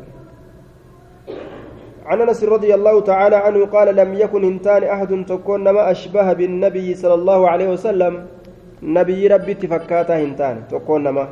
[2.08, 6.94] عن أنس رضي الله تعالى عنه قال لم يكن إنتان أحد تكون ما أشبه بالنبي
[6.94, 8.26] صلى الله عليه وسلم.
[8.82, 11.28] نبي ربي تفكاته إنتان تكون ما.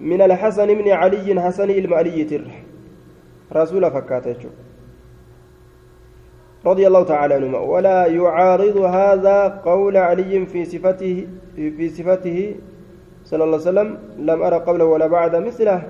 [0.00, 2.54] من الحسن من علي حسن المالي تره
[3.52, 4.36] رسول فكاته
[6.66, 7.58] رضي الله تعالى عنهما.
[7.58, 11.26] ولا يعارض هذا قول علي في صفته
[11.56, 12.38] في صفته
[13.24, 13.88] صلى الله عليه وسلم.
[14.18, 15.82] لم أرى قبله ولا بعد مثله.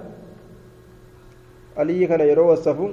[1.76, 2.88] علي كان يروى الصفو.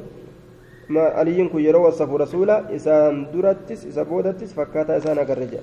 [0.89, 5.61] ما علي كن يروى الصفو رسولا إسان درتس بودتس فكاتا إسان أقرجا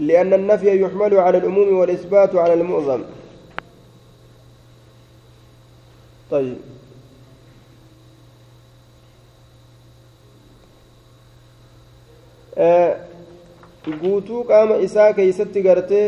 [0.00, 3.02] لأن النفي يحمل على العموم والإثبات على المعظم.
[6.30, 6.56] طيب.
[14.00, 16.06] guutuu qaama isaa keeysatti gartee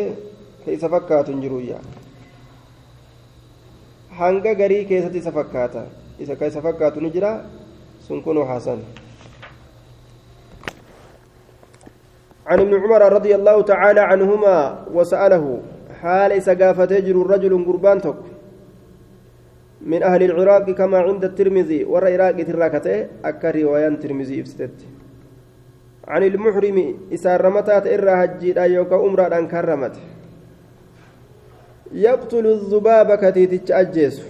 [0.64, 1.93] keeysa fakkaatu hin
[4.18, 5.86] hanga garii keessatti isa fakkaata.
[6.18, 7.44] Isa keeysa fakkaatu ni jira.
[8.04, 8.82] Sun kunuu hasan
[12.44, 15.44] عن ابن عمر رضي الله تعالى عنهما وسأله
[16.00, 17.98] حال إذا قافت يجر الرجل قربان
[19.80, 24.76] من أهل العراق كما عند الترمذي والعراق تراكته أكا رواية الترمذي إفستت
[26.08, 26.78] عن المحرم
[27.14, 29.96] إسار رمتات إرى هجيد أيوكا أمرا أن كرمت
[31.92, 34.22] يقتل الذباب كتيتش أجيس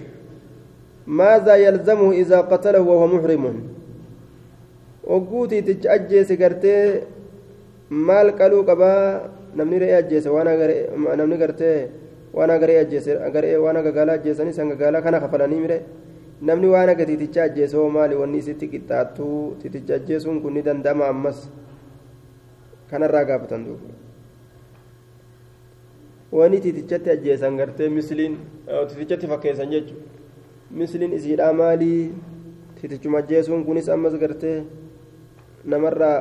[1.06, 3.44] ماذا يلزمه إذا قتله وهو محرم
[5.04, 7.00] وقوتي تتش قرتي
[7.90, 10.48] maal qaluu qabaa namni re'ee ajjeese waan
[11.16, 11.90] namni gartee
[12.32, 15.78] waan agaree ajjeese agaree waan agagaalaa ajjeesanii san gagaalaa kana kafalanii mire
[16.42, 21.08] namni waan aga titicha ajjeese hoo maali wanni isitti qixxaattuu titicha ajjeesuun kun ni danda'ama
[21.08, 21.44] ammas
[22.90, 24.03] kanarraa gaafatan duuba
[26.34, 28.38] wani titichatti ajjeesan gartee misliin
[28.88, 30.06] titichatti fakkeessan jechuudha
[30.80, 32.00] misliin isiidhaa maalii
[32.80, 34.56] titichuma ajjeesuun kunis ammas gartee
[35.74, 36.18] namarraa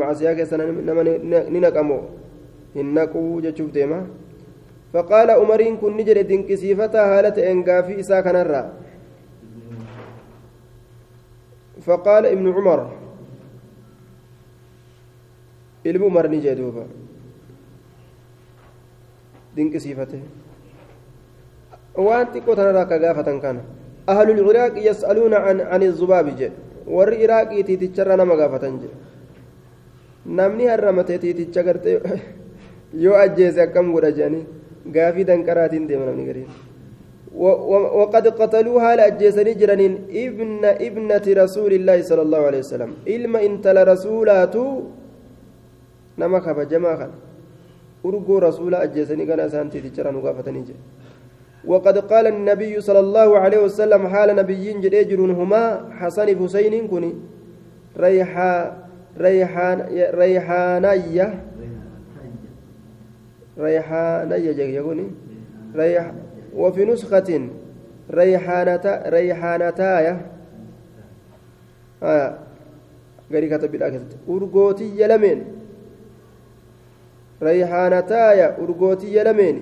[0.00, 2.02] macasiyaa keessa nama ni naqamoo
[2.74, 4.02] hin naquu jechuuf deema
[5.80, 8.66] kun ni jedhe dinqisiifataa haala ta'een gaafii isaa kanarraa
[11.88, 12.80] فقال ابن عمر
[15.88, 16.82] ilmi umar ni jee duuba
[19.58, 20.18] dinqisiifate
[22.06, 23.62] waan xiqqoo tanarraa akka gaafatan kana
[24.12, 25.38] ahlu lciraaqi yas'aluuna
[25.74, 26.56] an izubaabi jedhe
[26.96, 28.96] warri iraaqii tiiticharra nama gaafatan jedhe
[30.40, 31.98] namni harramate tiiticha gartee
[33.04, 34.46] yoo ajjeese akkam godha jedhanii
[34.96, 36.50] gaafii danqaraatiin deema namni gariin
[38.00, 39.94] وقد قتلوها لأجيسني جرانين
[40.24, 44.56] ابن ابنة رسول الله صلى الله عليه وسلم إلما انت لرسولات
[46.18, 47.08] نما خف جماعة
[48.08, 50.74] أرجو رسول أجيسني كان أسانتي تجران وقافتني جي
[51.64, 55.62] وقد قال النبي صلى الله عليه وسلم حال نبيين جريجرون هما
[55.98, 57.12] حسن حسين كني
[57.96, 58.76] ريحا
[59.18, 59.78] ريحان
[60.22, 61.28] ريحانية.
[63.58, 65.06] ريحانية يقولي
[65.74, 66.12] ريح
[66.56, 67.48] وفي نسخة
[68.10, 70.14] ريحانتا ريحانتايا
[72.02, 72.38] آه.
[73.32, 75.57] قال كتب بالأكل أرجوتي يلمين.
[77.42, 79.56] أرجوتي يلمين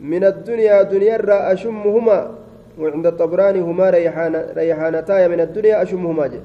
[0.00, 2.18] من الدنيا دنيا را أشمهما
[2.78, 6.40] وعند الطبراني هما ريحان ريحانتايا من الدنيا أشمهما جي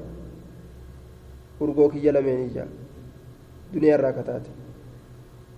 [1.61, 2.65] أرجوكي يلمين جا
[3.73, 4.51] دنيا را كتاتي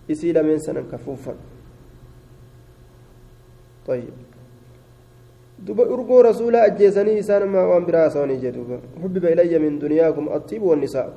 [0.09, 1.37] isii lameen sanan kafuuffan
[3.87, 4.13] طيب
[6.23, 11.09] rasuulaa ajjeesanii isaan amma waan biraa haasawanii jee duuba xubbiba ilayya min duniyaakum attiibu wannisaa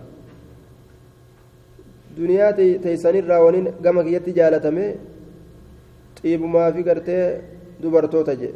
[2.16, 2.52] duniyaa
[2.84, 4.84] teeysanirraa wani gama kiyyatti jaalatame
[6.20, 7.24] xiibumaa fi gartee
[7.82, 8.54] dubartoota jee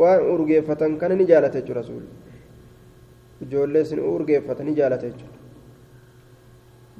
[0.00, 2.08] waan urgeeffatan kana ni jaalate jechuudha rasuulli
[3.46, 5.38] ijoollee isin urgeeffatan ni jaalate jechuudha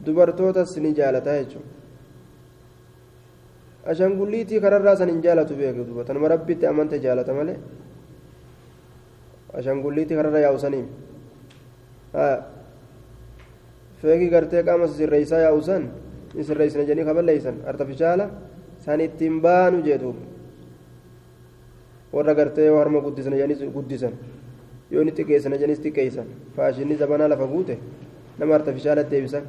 [0.06, 1.70] dubartootas ni jaalataa jechuudha
[3.92, 7.56] ashangulliitii kararraa san hin jaalatu beeku duba tanuma rabbitti amante jaalata malee
[9.58, 10.86] ashangulliitii kararra yaa'usaniin
[14.02, 15.88] feekii gartee qaama sirreessaa yaa'usan
[16.34, 18.30] ni sirreessina jedhanii kaballeeysan artifishaala
[18.84, 20.16] san ittiin baanu jeetuuf
[22.12, 24.14] warra gartee harma guddisan jedhanis guddisan
[24.90, 27.78] yoo ni xiqqeessana jedhanis xiqqeessan faashinni zabanaa lafa guute
[28.38, 29.44] nama artifishaalatti deebisan.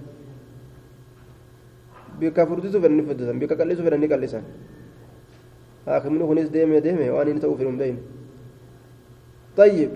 [2.19, 4.43] bika furdisuu fedhan ni furdisan bika qal'isuu fedhan ni qal'isan
[5.86, 7.97] haakimni kunis deeme deeme waan inni ta'uuf hin
[9.57, 9.89] طيب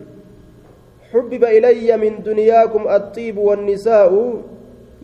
[1.13, 4.12] حبب إلي من دنياكم الطيب والنساء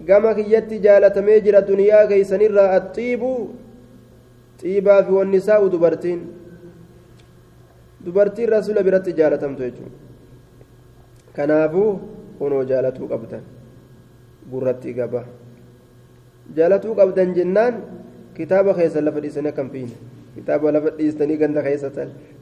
[0.07, 2.41] كما كيت جالة ميجر دنيا كيسن
[2.79, 3.21] الطيب
[4.59, 6.19] طيبا في والنساء دبرتين
[8.05, 9.87] دبرتين رسول برت جالة متوجه
[11.35, 11.85] كنافو
[12.39, 13.39] كونوا جالة قبدا
[14.51, 15.23] برتي قبا
[16.55, 17.73] qabdan jennaan
[18.37, 19.95] kitaaba keessa lafa dhiisanii akkam fiine
[20.35, 21.89] kitaaba lafa dhiistanii ganda keessa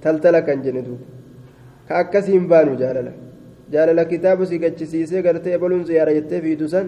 [0.04, 1.06] taltala kan jenne duuba
[1.88, 2.78] ka akkasiin baanu
[3.72, 6.88] gachisiisee gartee ebaluun ziyaara jettee fiidu san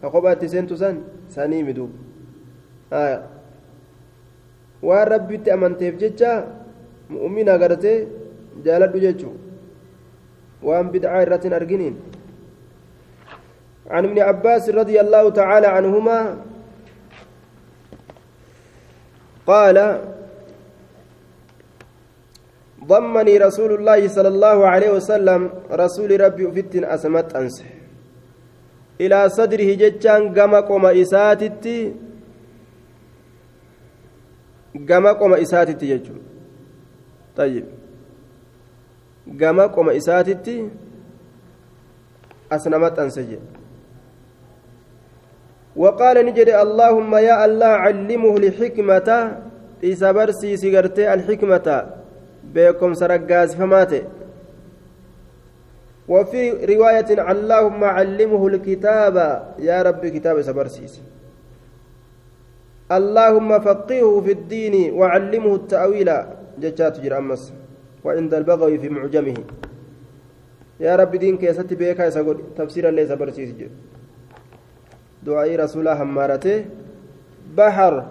[0.00, 0.96] ka kophaatti seentu san
[1.34, 1.96] sanii miduuba
[4.82, 6.30] waan rabbitti amanteef jecha
[7.10, 7.98] mu'umina gartee
[8.64, 9.34] jaaladhu jechuu
[10.68, 11.96] waan bid'aa irratti hin arginiin
[13.88, 16.18] عن ابن عباس رضي الله تعالى عنهما
[19.46, 19.76] قال
[22.88, 27.68] ضمني رسول الله صلى الله عليه وسلم رسول ربي فتن أسمت أنسه.
[29.00, 31.78] إلى صدره جتان قم قم إساتتي
[34.88, 36.16] قم قم إساتتي يجو
[37.36, 37.66] طيب.
[39.40, 40.56] قم قم إساتتي
[42.52, 43.38] أسنمت أنسجي
[45.76, 49.08] وقال نجد اللهم يا الله علمه الحكمة
[49.82, 51.97] إذا برسي سيغرتي الحكمة.
[52.44, 54.02] بكم سرقاز فماته.
[56.08, 59.16] وفي رواية اللهم علمه الكتاب
[59.58, 61.00] يا رب كتاب سبرسيس.
[62.92, 66.10] اللهم فقهه في الدين وعلمه التأويل
[66.60, 67.52] ججات جر أمس
[68.04, 69.36] وعند البغوي في معجمه.
[70.80, 73.50] يا رب دين كيست بيكا يسقل تفسيرا ليس برسيس
[75.22, 76.64] دعائي رسول همارته.
[77.56, 78.04] بحر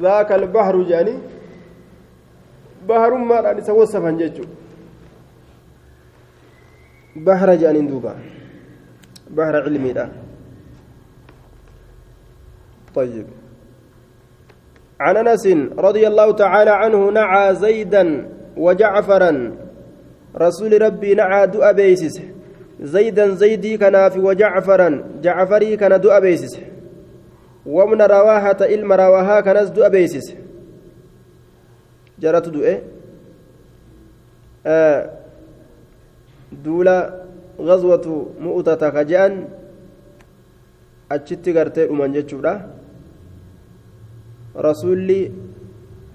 [0.00, 1.14] ذاك البحر جاني.
[2.90, 4.44] راني سوسفا جيتشو
[7.16, 8.14] بحر جاني دوبا
[9.30, 10.08] بحر علمي ده
[12.94, 13.26] طيب
[15.00, 15.46] عن انس
[15.78, 19.56] رضي الله تعالى عنه نعى زيدا وجعفرا
[20.36, 22.22] رسول ربي نعى دؤ بيسسه
[22.80, 26.60] زيدا زيدي كان في وجعفرا جعفري كان دؤ بيسس
[27.66, 30.34] ومن رواحة إلم رواها كان دؤ بيسس
[32.18, 32.46] جرت
[34.66, 35.00] آه
[36.64, 36.98] دولا
[37.58, 38.06] غزوة
[38.40, 39.34] مؤتة كجان
[41.14, 42.52] achitti gartee dhuman jechuudha
[44.66, 45.20] rasuulli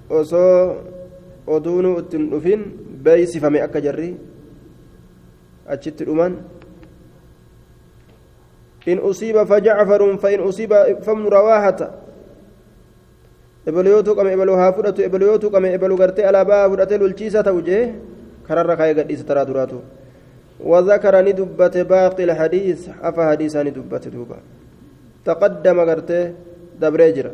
[0.10, 0.82] osoo
[1.48, 2.62] oduunuu ittiin dhufin
[3.04, 4.18] beeysifame akka jarri
[5.70, 6.34] achitti dhuman
[8.90, 10.74] إن أصيب فجعفر فإن أصيب
[11.06, 11.80] فمن رواحة
[13.70, 17.62] ebalu yoo tuqame ebalu haa fudhatu ebalu yoo tuqame ebalu gartee alaabaa fudhatee lolchiisa ta'u
[17.70, 17.86] jee
[18.48, 19.80] kararra kaayee gadhiisa taraa duraatu.
[20.60, 24.38] وذكر ندبت باقي الحديث أفا حديثا ندبت دوبا
[25.26, 26.34] تقدم قرته
[26.80, 27.32] دبريجر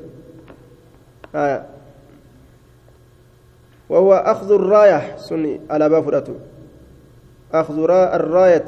[1.36, 1.66] آه.
[3.90, 6.36] وهو أخذ الراية سني على بافرته
[7.54, 8.66] أخذ الراية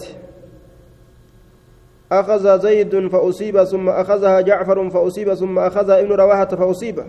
[2.12, 7.04] أخذ زيد فأصيب ثم أخذها جعفر فأصيب ثم أخذها ابن رواحة فأصيب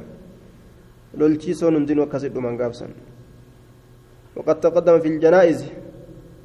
[1.89, 2.89] دين وكسد من قابسا
[4.37, 5.65] وقد تقدم في الجنائز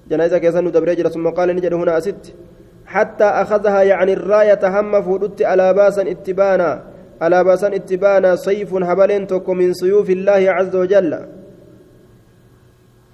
[0.10, 2.34] جنائز كيسان دبريجر ثم قال نجد هنا أست
[2.86, 6.84] حتى أخذها يعني الراية هم فودت على باسا اتبانا
[7.22, 11.20] على باسا اتبانا سيف هبلين توكو من سيوف الله عز وجل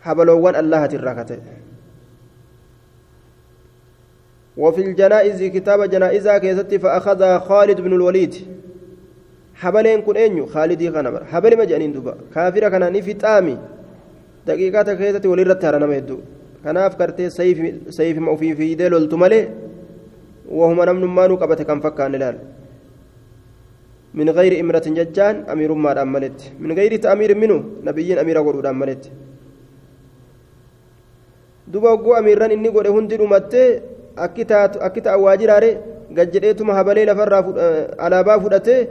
[0.04, 1.40] هبلوان الله تراكته
[4.58, 8.36] وفي الجنائز كتاب جنائزها كيست فأخذها خالد بن الوليد
[9.62, 13.56] حبلين كن أنيو خالدي خنبر حبل ما جانين دوبا كافرة كان نفي تامي
[14.48, 16.18] دقيقة كيست ولرت هرنا ميدو
[16.64, 17.30] kanaaf kartee
[17.98, 19.46] sayfima ofii fiidee loltu malee
[20.60, 22.38] wahuma namni maanuu qabate kan fakkaan ilaal
[24.20, 27.58] min gayri imratin jechaan amiirummaadhaan maletti min gayri ta'amiir minu
[27.88, 29.10] nabiyyiin amiira godhuudhaan maletti
[31.72, 33.68] duba hogguu amiirran inni godhe hundi dhumattee
[34.26, 35.72] akki ta'a waajiraare
[36.18, 37.44] gajjedheetuma habalee lafarraa
[38.06, 38.82] alaabaa fudhatee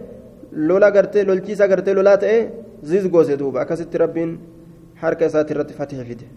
[0.53, 2.39] lola gartee lolchiisa gartee lolaa ta'e
[2.83, 4.39] ziz goose duuba akkasitti rabbiin
[5.03, 6.29] harka isaatti irratti fatih fide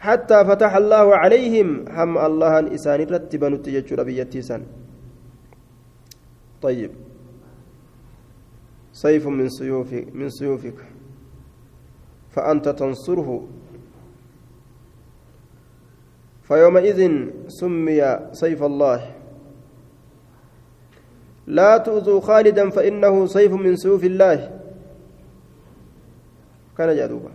[0.00, 4.64] حتى فتح الله عليهم هم الله إسان رتبا نتيجة بيتي سان
[6.62, 6.90] طيب
[8.92, 10.78] سيف من سيوفك من سيوفك
[12.32, 13.30] فأنت تنصره
[16.48, 17.00] فيومئذ
[17.48, 18.00] سمي
[18.32, 19.00] سيف الله
[21.50, 24.38] لا تؤذوا خالدا فإنه سيف من سيوف الله.
[26.78, 27.30] كان جادوبا.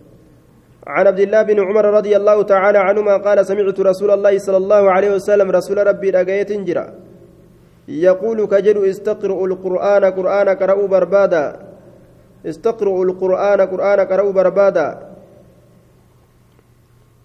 [0.88, 4.84] عن عبد الله بن عمر رضي الله تعالى عنهما قال سمعت رسول الله صلى الله
[4.92, 6.86] عليه وسلم رسول ربي رقيت جرا
[7.88, 11.46] يقول كجل استقرؤوا القرآن قرآن قرأوا بربادا.
[12.46, 14.88] استقرؤوا القرآن قرآن قرأوا بربادا.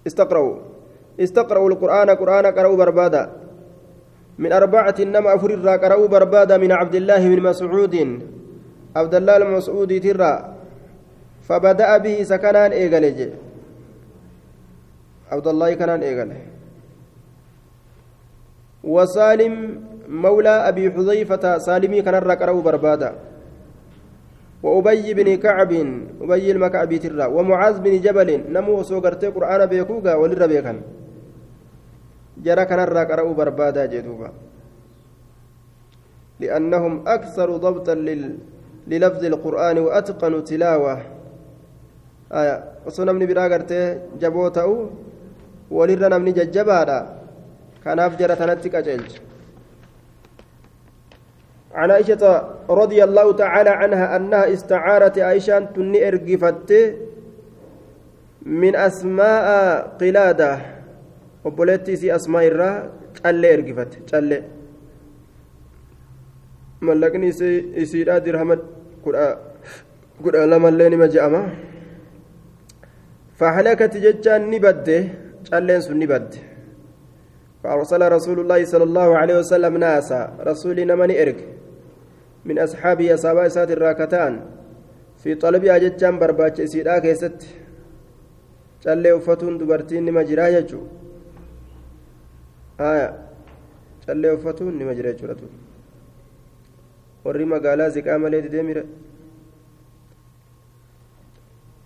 [0.06, 0.56] استقرؤوا
[1.20, 3.39] استقرأوا القرآن قرآن قرأوا بربادا.
[4.40, 5.50] من أربعة إنما أفر
[5.82, 7.94] قرأوا بربادا من عبد الله بن مسعود.
[8.96, 10.34] عبد الله المسعود ترى
[11.48, 13.18] فبدأ به سكنان إيغالج
[15.32, 16.30] عبد الله كان إيغال
[18.84, 19.54] وسالم
[20.08, 23.10] مولى أبي حذيفة سالمي كان قرأوا بربادا
[24.62, 25.72] وأبي بن كعب
[26.22, 30.76] أبي المكعبي ترى ومعاذ بن جبل نمو سوغرتي قرآن بيكوغا ولر بيكن
[32.44, 34.30] جرى كان قرأوا بربادا جدوبا
[36.40, 38.38] لأنهم أكثر ضبطا لل...
[38.88, 41.02] للفظ القرآن وأتقن تلاوة.
[42.32, 42.64] آية.
[42.86, 44.90] وصنم نبرا قرتي جبوتاو
[45.70, 46.98] ولر نمني ججبادا.
[47.84, 49.12] كان أفجر تنتك أجلج.
[51.74, 52.24] عن عائشة
[52.70, 56.70] رضي الله تعالى عنها أنها استعارت عائشة تني إرقفت
[58.42, 59.46] من أسماء
[60.00, 60.79] قلادة.
[61.44, 62.70] وبولتي سي أسماء الرا
[63.20, 64.42] callee ergifate callee.
[66.80, 67.28] Mallaqni
[67.82, 68.56] isiidhaa dirhama
[69.04, 71.42] kudha lamallee nima je'ama.
[73.40, 74.88] فهلكت جتان نبد
[75.48, 76.34] calleen sun نبد
[77.64, 81.40] فأرسل رسول الله صلى الله عليه وسلم ناسا رسول نمني إرك
[82.44, 84.32] من أصحابه أصحاب إسات الراكتان
[85.24, 87.40] في طلب أجتان برباج إسيدا كيست
[89.18, 90.99] uffatuun dubartiin nima jiraa jechuun
[92.80, 93.08] haya
[94.06, 95.48] callee uffatuun nima jira jechuudha
[97.24, 98.84] warri magaalaa ziqaa malee dideemire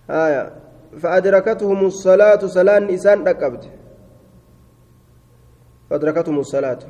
[0.09, 0.45] haya
[1.03, 3.65] فأدركتهم الصلاة صلاة إسان ركبت.
[5.91, 6.83] فأدركتهم الصلاة.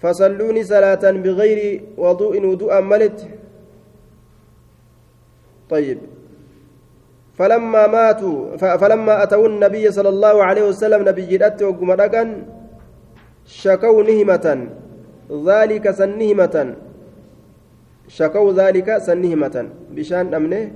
[0.00, 1.60] فصلوني صلاة بغير
[1.96, 3.18] وضوء وضوء ملت.
[5.70, 5.98] طيب.
[7.36, 12.22] فلما ماتوا فلما أتوا النبي صلى الله عليه وسلم نبي جدت وقمرقا
[13.46, 14.46] شكوا نهمة
[15.30, 16.74] ذلك سنهمة.
[18.08, 19.68] شكوا ذلك سنهمة.
[19.94, 20.70] بشان أمنه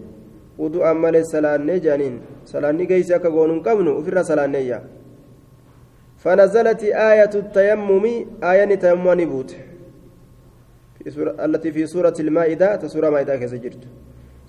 [0.59, 2.21] ودو أمال سلاني جانين.
[2.45, 4.81] سلاني قيسي أكا قونون قبنو وفر سلاني
[6.23, 8.05] فنزلت آية التيمم
[8.45, 9.57] آية تيمم بوت.
[11.05, 13.83] في سورة التي في سورة المائدة تسورة مائدة keessa jirti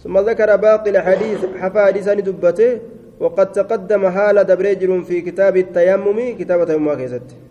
[0.03, 2.79] ثم ذكر باقي الحديث حفا حديثا دبته
[3.19, 6.59] وقد تقدم حال dabree jira في كتاب التيمم كتاب
[6.97, 7.50] keessatti آه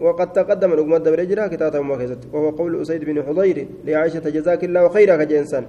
[0.00, 5.16] وقد تقدم الأمة دبر كتابة مكيست وهو قول أسيد بن حضير لعائشة جزاك الله خيرا
[5.16, 5.64] كجنسان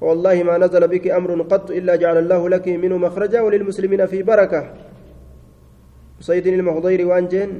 [0.00, 4.62] والله ما نزل بك أمر قط إلا جعل الله لك منه مخرجا وللمسلمين في بركة.
[6.20, 7.50] أسيد المحضير وأنجين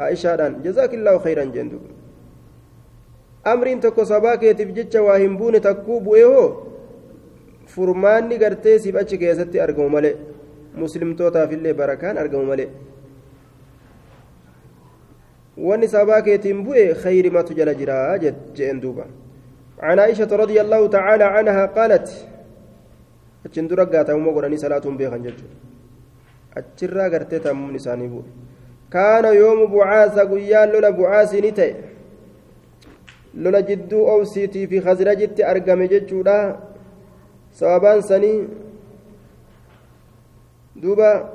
[0.00, 1.78] عائشة جزاك الله خيرا جندو
[3.46, 6.66] أمر تكو سباكيتف جتش واهمبون تكوب إيهو
[7.66, 10.14] furmaanni gartee siif achi keessatti argamu malee
[10.82, 12.68] muslimtootaafillee barakaan argamu malee
[15.56, 18.18] wanni sabaa keetiin bu'e khayrimatu jala jiraa
[18.56, 19.06] jeen duuba
[19.76, 22.08] عن عائشة رضي الله تعالى عنها قالت
[23.44, 25.46] أتشن درقا تأمو قراني صلاة بيخا ججو
[26.56, 28.24] أتشرا قرتي تأمو نساني بو
[28.88, 31.70] كان يوم بعاث قيان لولا بعاث نتي
[33.42, 36.24] لولا جدو أو سيتي في خزرجت أرقم ججو
[37.56, 38.44] sababaan sanii
[40.76, 41.32] duuba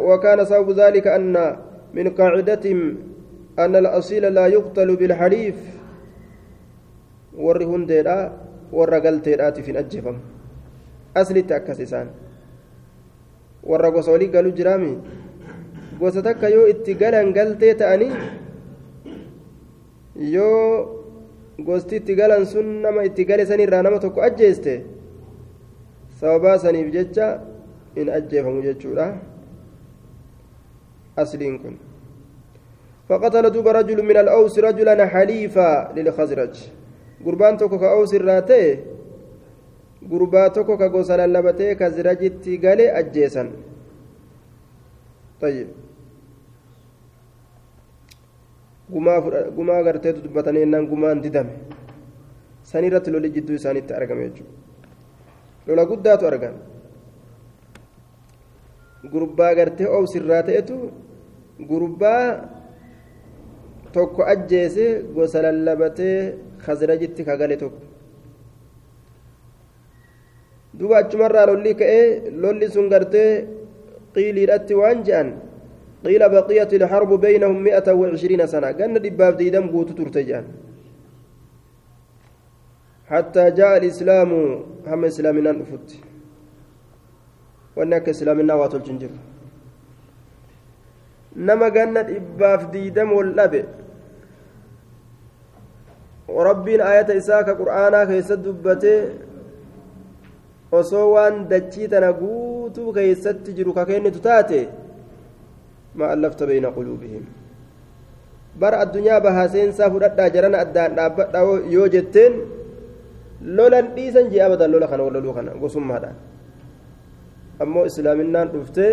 [0.00, 1.36] وكان سبب ذلك أن
[1.94, 2.96] من قاعدتهم
[3.58, 5.56] أن الأصيل لا يقتل بالحليف
[11.80, 12.08] isaan
[13.62, 14.92] warra gosa walii galu jiraami
[16.00, 18.12] gosa takka yoo itti galan galtee ta'anii
[20.34, 20.98] yoo
[21.68, 24.74] gosti itti galan sun nama itti gale sanirraa nama tokko ajjeeste
[26.20, 27.26] sababaa saniif jecha
[27.96, 29.06] in ajjeefamu jechuudha
[31.17, 31.77] asliin kun
[33.09, 36.55] فقتل دوب رجل من الأوس رجلا حليفا للخزرج
[37.25, 38.79] قربان توكو كأوس الراتي
[40.11, 43.43] قربا توكو كغوسا لبتي كزرجتي قالي أجيسا
[45.41, 45.67] طيب
[49.55, 51.53] gumaa garteetu dubbatanii ennaan gumaan didame
[52.63, 54.53] san irratti loli jidduu isaaniitti argame jechuudha
[55.67, 56.55] lola guddaatu argan
[59.13, 60.75] gurbaa gartee oobsirraa ta'etu
[61.58, 62.24] gurbaa
[63.92, 66.34] tokko ajjeese gosa lallabatee
[66.64, 67.82] khazrajitti kagale tokko
[70.78, 73.30] duuba achumarraa lolli ka'ee lolli sun gartee
[74.14, 75.30] qiiliidhatti waan je'an
[76.04, 80.44] قيل بقيت الحرب بينهم مئة وعشرين سنة قلنا دباب ديدم قوت ترتجان
[83.10, 84.30] حتى جاء الإسلام
[84.90, 85.88] هم إسلامنا نفت
[87.76, 89.10] وأنك إسلامنا واتل جنجر
[91.46, 93.62] نما قلنا دباب ديدم والأبي
[96.28, 98.96] وربين آية إساك قرآنا كيسد دبته
[100.78, 104.68] osoo waan dachii tana guutuu keeysatti jiru ka kennitu taate
[105.96, 107.24] ألفت بين قلوبهم
[108.60, 110.02] بر الدنيا بهاسين سافر
[110.34, 111.42] جران أدان دابا
[111.74, 112.32] يو جتين
[113.42, 116.10] لولا ديسن جي أبدا لولا خنا ولا لولا خنا قسم هذا
[117.62, 118.90] أمو إسلامنا رفته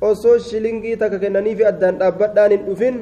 [0.00, 2.96] osoo shilingii takka kennanii fi addaan dhaabbadhaan hin dhufin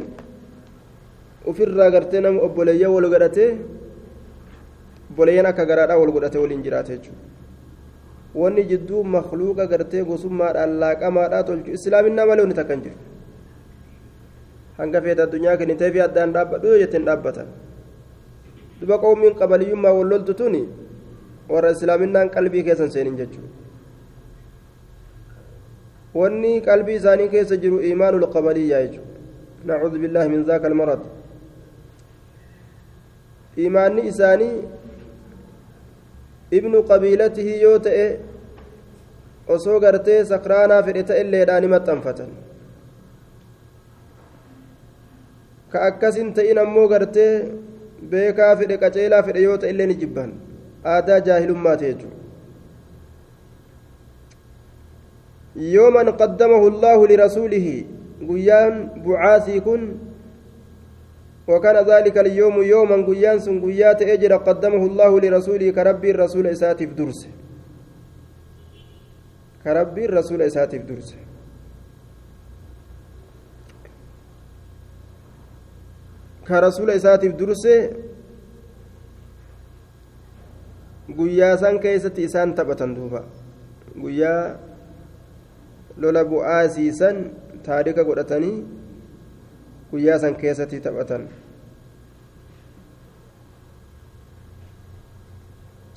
[1.53, 3.51] ofirraa gartee nama obboleeyyan wal godhatee
[5.11, 7.25] obboleeyyan akka garaadhaa wal godhatee waliin jiraate jechuudha.
[8.35, 12.97] wanni jidduu makluuqa gartee gosummaadhaan laaqamaadhaa tolchu islaaminaa malee wanni takkan jiru
[14.79, 17.49] hanga feeta addunyaa kennitee fi addaan dhaabbadhu jetteen dhaabbatan
[18.81, 20.63] duba qawmiin qabaliyyummaa walloltu tuni
[21.53, 23.64] warra islaaminaan qalbii keessan seenin jechuudha
[27.31, 29.21] keessa jiru iimaanul qabaliyyaa jechuudha
[29.67, 31.03] nacuudhu billaahi min zaaka almarad
[33.59, 34.55] iimaanni isaanii
[36.59, 38.07] ibnu qabiilatihi yoo ta'e
[39.57, 42.31] osoo gartee sakraanaa fedhe ta'elleedhaan ni maxxanfatan
[45.73, 47.33] ka akkasin ta'in ammoo gartee
[48.11, 50.31] beekaa fedhe qaceelaa fedhe yoo ta'ellee ni jibban
[50.95, 52.24] aadaa jaahilummaa ta'e jechuudha
[55.57, 57.87] yooman qaddamahu allaahu lirasuulihi
[58.21, 59.83] guyyaan bucaasii kun
[61.49, 67.21] وكان ذلك اليوم يوما قيان سن قيات أجر قدمه الله لرسوله كربي الرسول إساتف درس
[69.65, 71.09] كربي الرسول إساتف درس
[76.49, 77.65] كرسول إساتف درس
[81.17, 83.21] guyyaa san keessatti isaan taphatan duuba
[84.03, 84.57] guyyaa
[86.03, 87.17] lola bu'aasiisan
[87.67, 88.57] taarika godhatanii
[89.91, 91.29] guyyaa san keessatti taphatan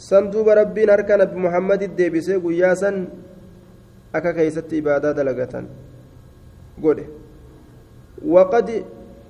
[0.09, 3.07] san duuba rabbiin harka nabi muhammadit deebisee guyyaa san
[4.17, 5.65] akka keeysatti ibaadaa dalagatan
[6.85, 7.05] godhe
[8.35, 8.69] waqad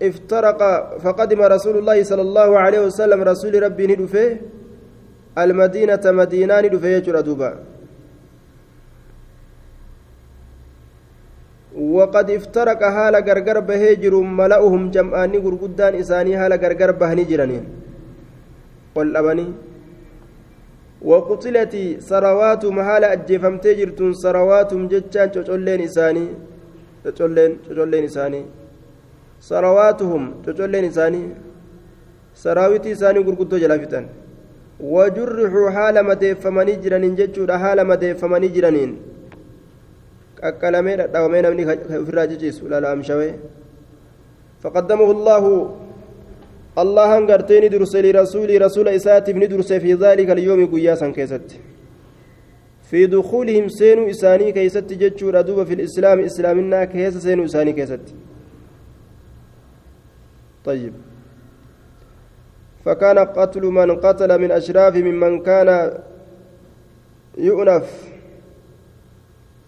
[0.02, 0.62] افترق
[1.04, 4.38] فقدم رسول الله صلى الله عليه وسلم رسول ربي ندفه
[5.44, 7.52] المدينة مدينة ندفه يجرى دوبا
[11.78, 17.66] وقد افترق حال غرغر بهجر ملأهم جمعاني غرغدان إساني حال غرغر بهني جرانين
[18.96, 19.48] والأبني
[21.02, 21.74] وقتلت
[22.10, 26.26] سرواتهم حال أجفمتي جرتون سرواتهم جتشان تشولين إساني
[27.06, 28.42] تشولين تشولين إساني.
[29.50, 31.24] سرواتهم تشولين إساني.
[32.44, 34.06] سراويتي إساني غرغدو جلافتان.
[34.94, 38.92] وجرحوا حال مديفمني جرانين جتشود حال مديفمني جرانين.
[40.40, 41.64] Qaqqalamee dhadhaawamee namni
[42.02, 43.34] ofirraa jijjiisu lalaamshawee
[44.64, 45.44] فقدمه الله.
[46.82, 51.50] الله هنغرتين درس لرسول رسول إساتف ندرس في ذلك اليوم قياسا كيست.
[52.90, 58.06] في دخولهم سينو إساني كيست جتشور أدوب في الإسلام إسلامنا كيس سينو إساني كيست.
[60.66, 60.94] طيب.
[62.86, 65.70] فكان قتل من قتل من أشراف ممن كان
[67.38, 68.17] يؤنف.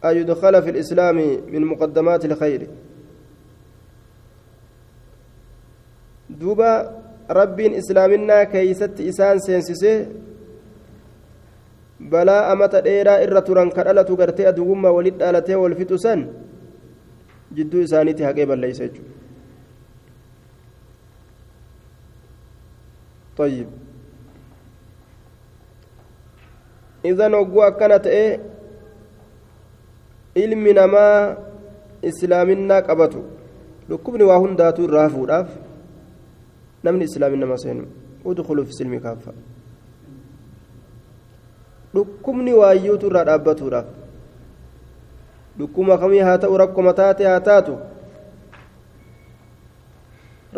[0.05, 1.15] أن يدخل في الإسلام
[1.51, 2.67] من مقدمات الخير
[6.29, 10.07] دوبا ربين إسلامنا كيست إسان سينسسه
[11.99, 16.21] balaa amata dheeraa irra turan ka dhalatu gartee aduwwummaa walit dhalatee wal fixu san
[17.51, 19.17] jidduu isaaniitti haqee balleeysa jechuudha
[23.39, 23.67] طيب
[27.05, 28.39] إذا نقوى كانت إيه
[30.43, 31.35] ilmi namaa
[32.11, 33.23] islaaminaa qabatu
[33.89, 35.49] dhukkubni waa hundaatu irraa hafuudhaaf
[36.83, 37.83] namni islaamin nama seenu
[38.25, 39.33] udkhuluu fi silmi kaaffa
[41.93, 43.87] dhukkubni waayyuutu irraa dhaabbatuudhaaf
[45.59, 47.77] dhukkuma kamii haa ta'u rakkoma taate haa taatu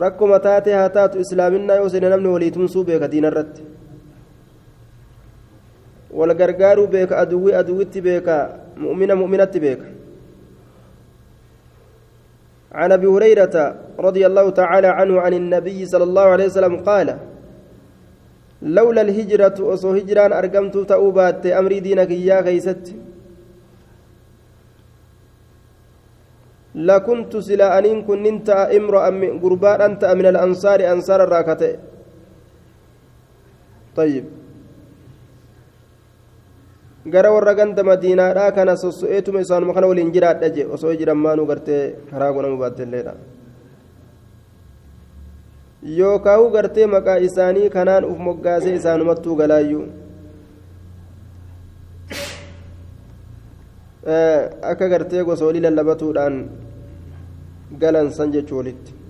[0.05, 3.63] rakkoma taate haa taatu islaaminaa yoo seene namni walii tumsuu beeka diinarratti
[6.11, 8.35] wal gargaaruu beeka aduwwi aduwwitti beeka
[8.85, 9.81] مؤمنة مؤمنة بك.
[12.71, 13.55] عن أبي هريرة
[13.99, 17.07] رضي الله تعالى عنه عن النبي صلى الله عليه وسلم قال
[18.61, 22.85] لولا الهجرة أصو هجران أرقمت تأوبات أمري دينك يا غيست.
[26.75, 29.03] لكنت سلا أنين كنت إمرأ
[29.43, 31.71] قربان أنت من الأنصار أنصار الراكتة.
[33.99, 34.25] طيب.
[37.05, 41.95] Gara warra ganda madiinaadhaa kana sosso'eetuma isaanuma kana waliin jiraadha je osoo jiran maanuu gartee
[42.11, 43.13] karaa gonamu baattelleedha
[45.99, 49.85] yookaa'u gartee maqaa isaanii kanaan uf moggaasee isaanumattuu galaayyuu
[54.71, 56.35] akka gartee gosoolii lallabatuudhaan
[57.81, 59.00] galan san jechuu walitti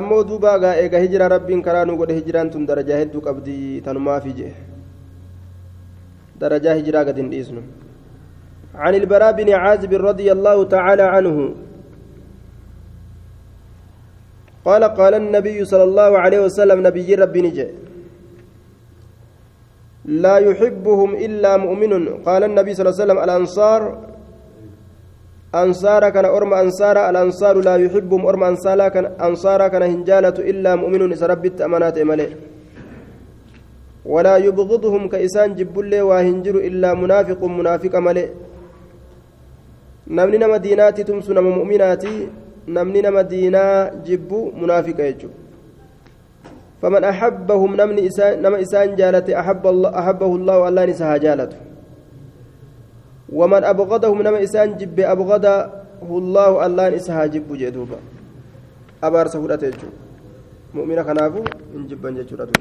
[0.00, 4.36] ammoo duuba gaa eega hijira rabbiin karaa nu godhe hijiraan tun darajaa hedduu qabdi tanumaafi
[4.40, 4.54] jee.
[6.42, 7.56] درجة هجرة قد إذن
[8.74, 11.54] عن البراء بن عازب رضي الله تعالى عنه
[14.64, 17.68] قال قال النبي صلى الله عليه وسلم نبي ربي نجي
[20.24, 21.92] لا يحبهم إلا مؤمن
[22.26, 23.80] قال النبي صلى الله عليه وسلم الأنصار
[25.54, 31.14] أنصار كان أرم أنصار الأنصار لا يحبهم أرم أنصار كان أنصار كان هنجالة إلا مؤمن
[31.14, 32.28] سربت أمانات إمالي
[34.12, 37.94] ولا يبغضهم كإسان جبل وهنجر إلا منافق منافق
[40.06, 42.28] namni nama diinaatti tumsu nama mu'minaati
[42.66, 45.36] namni nama diinaa jibbu munaafiqa jechuudha
[46.82, 51.56] faman ahabbahum namni nama isaan jaalate ahabbahu allahu allaan isa haa jaalatu
[53.32, 55.70] ومن أبغضهم نما إسان جب أبغضه
[56.02, 57.98] الله الله إسها جب جدوبا
[59.02, 59.62] أبار سهولة
[60.74, 61.42] مؤمنة خنافو
[61.76, 62.52] إن جبا جدوبا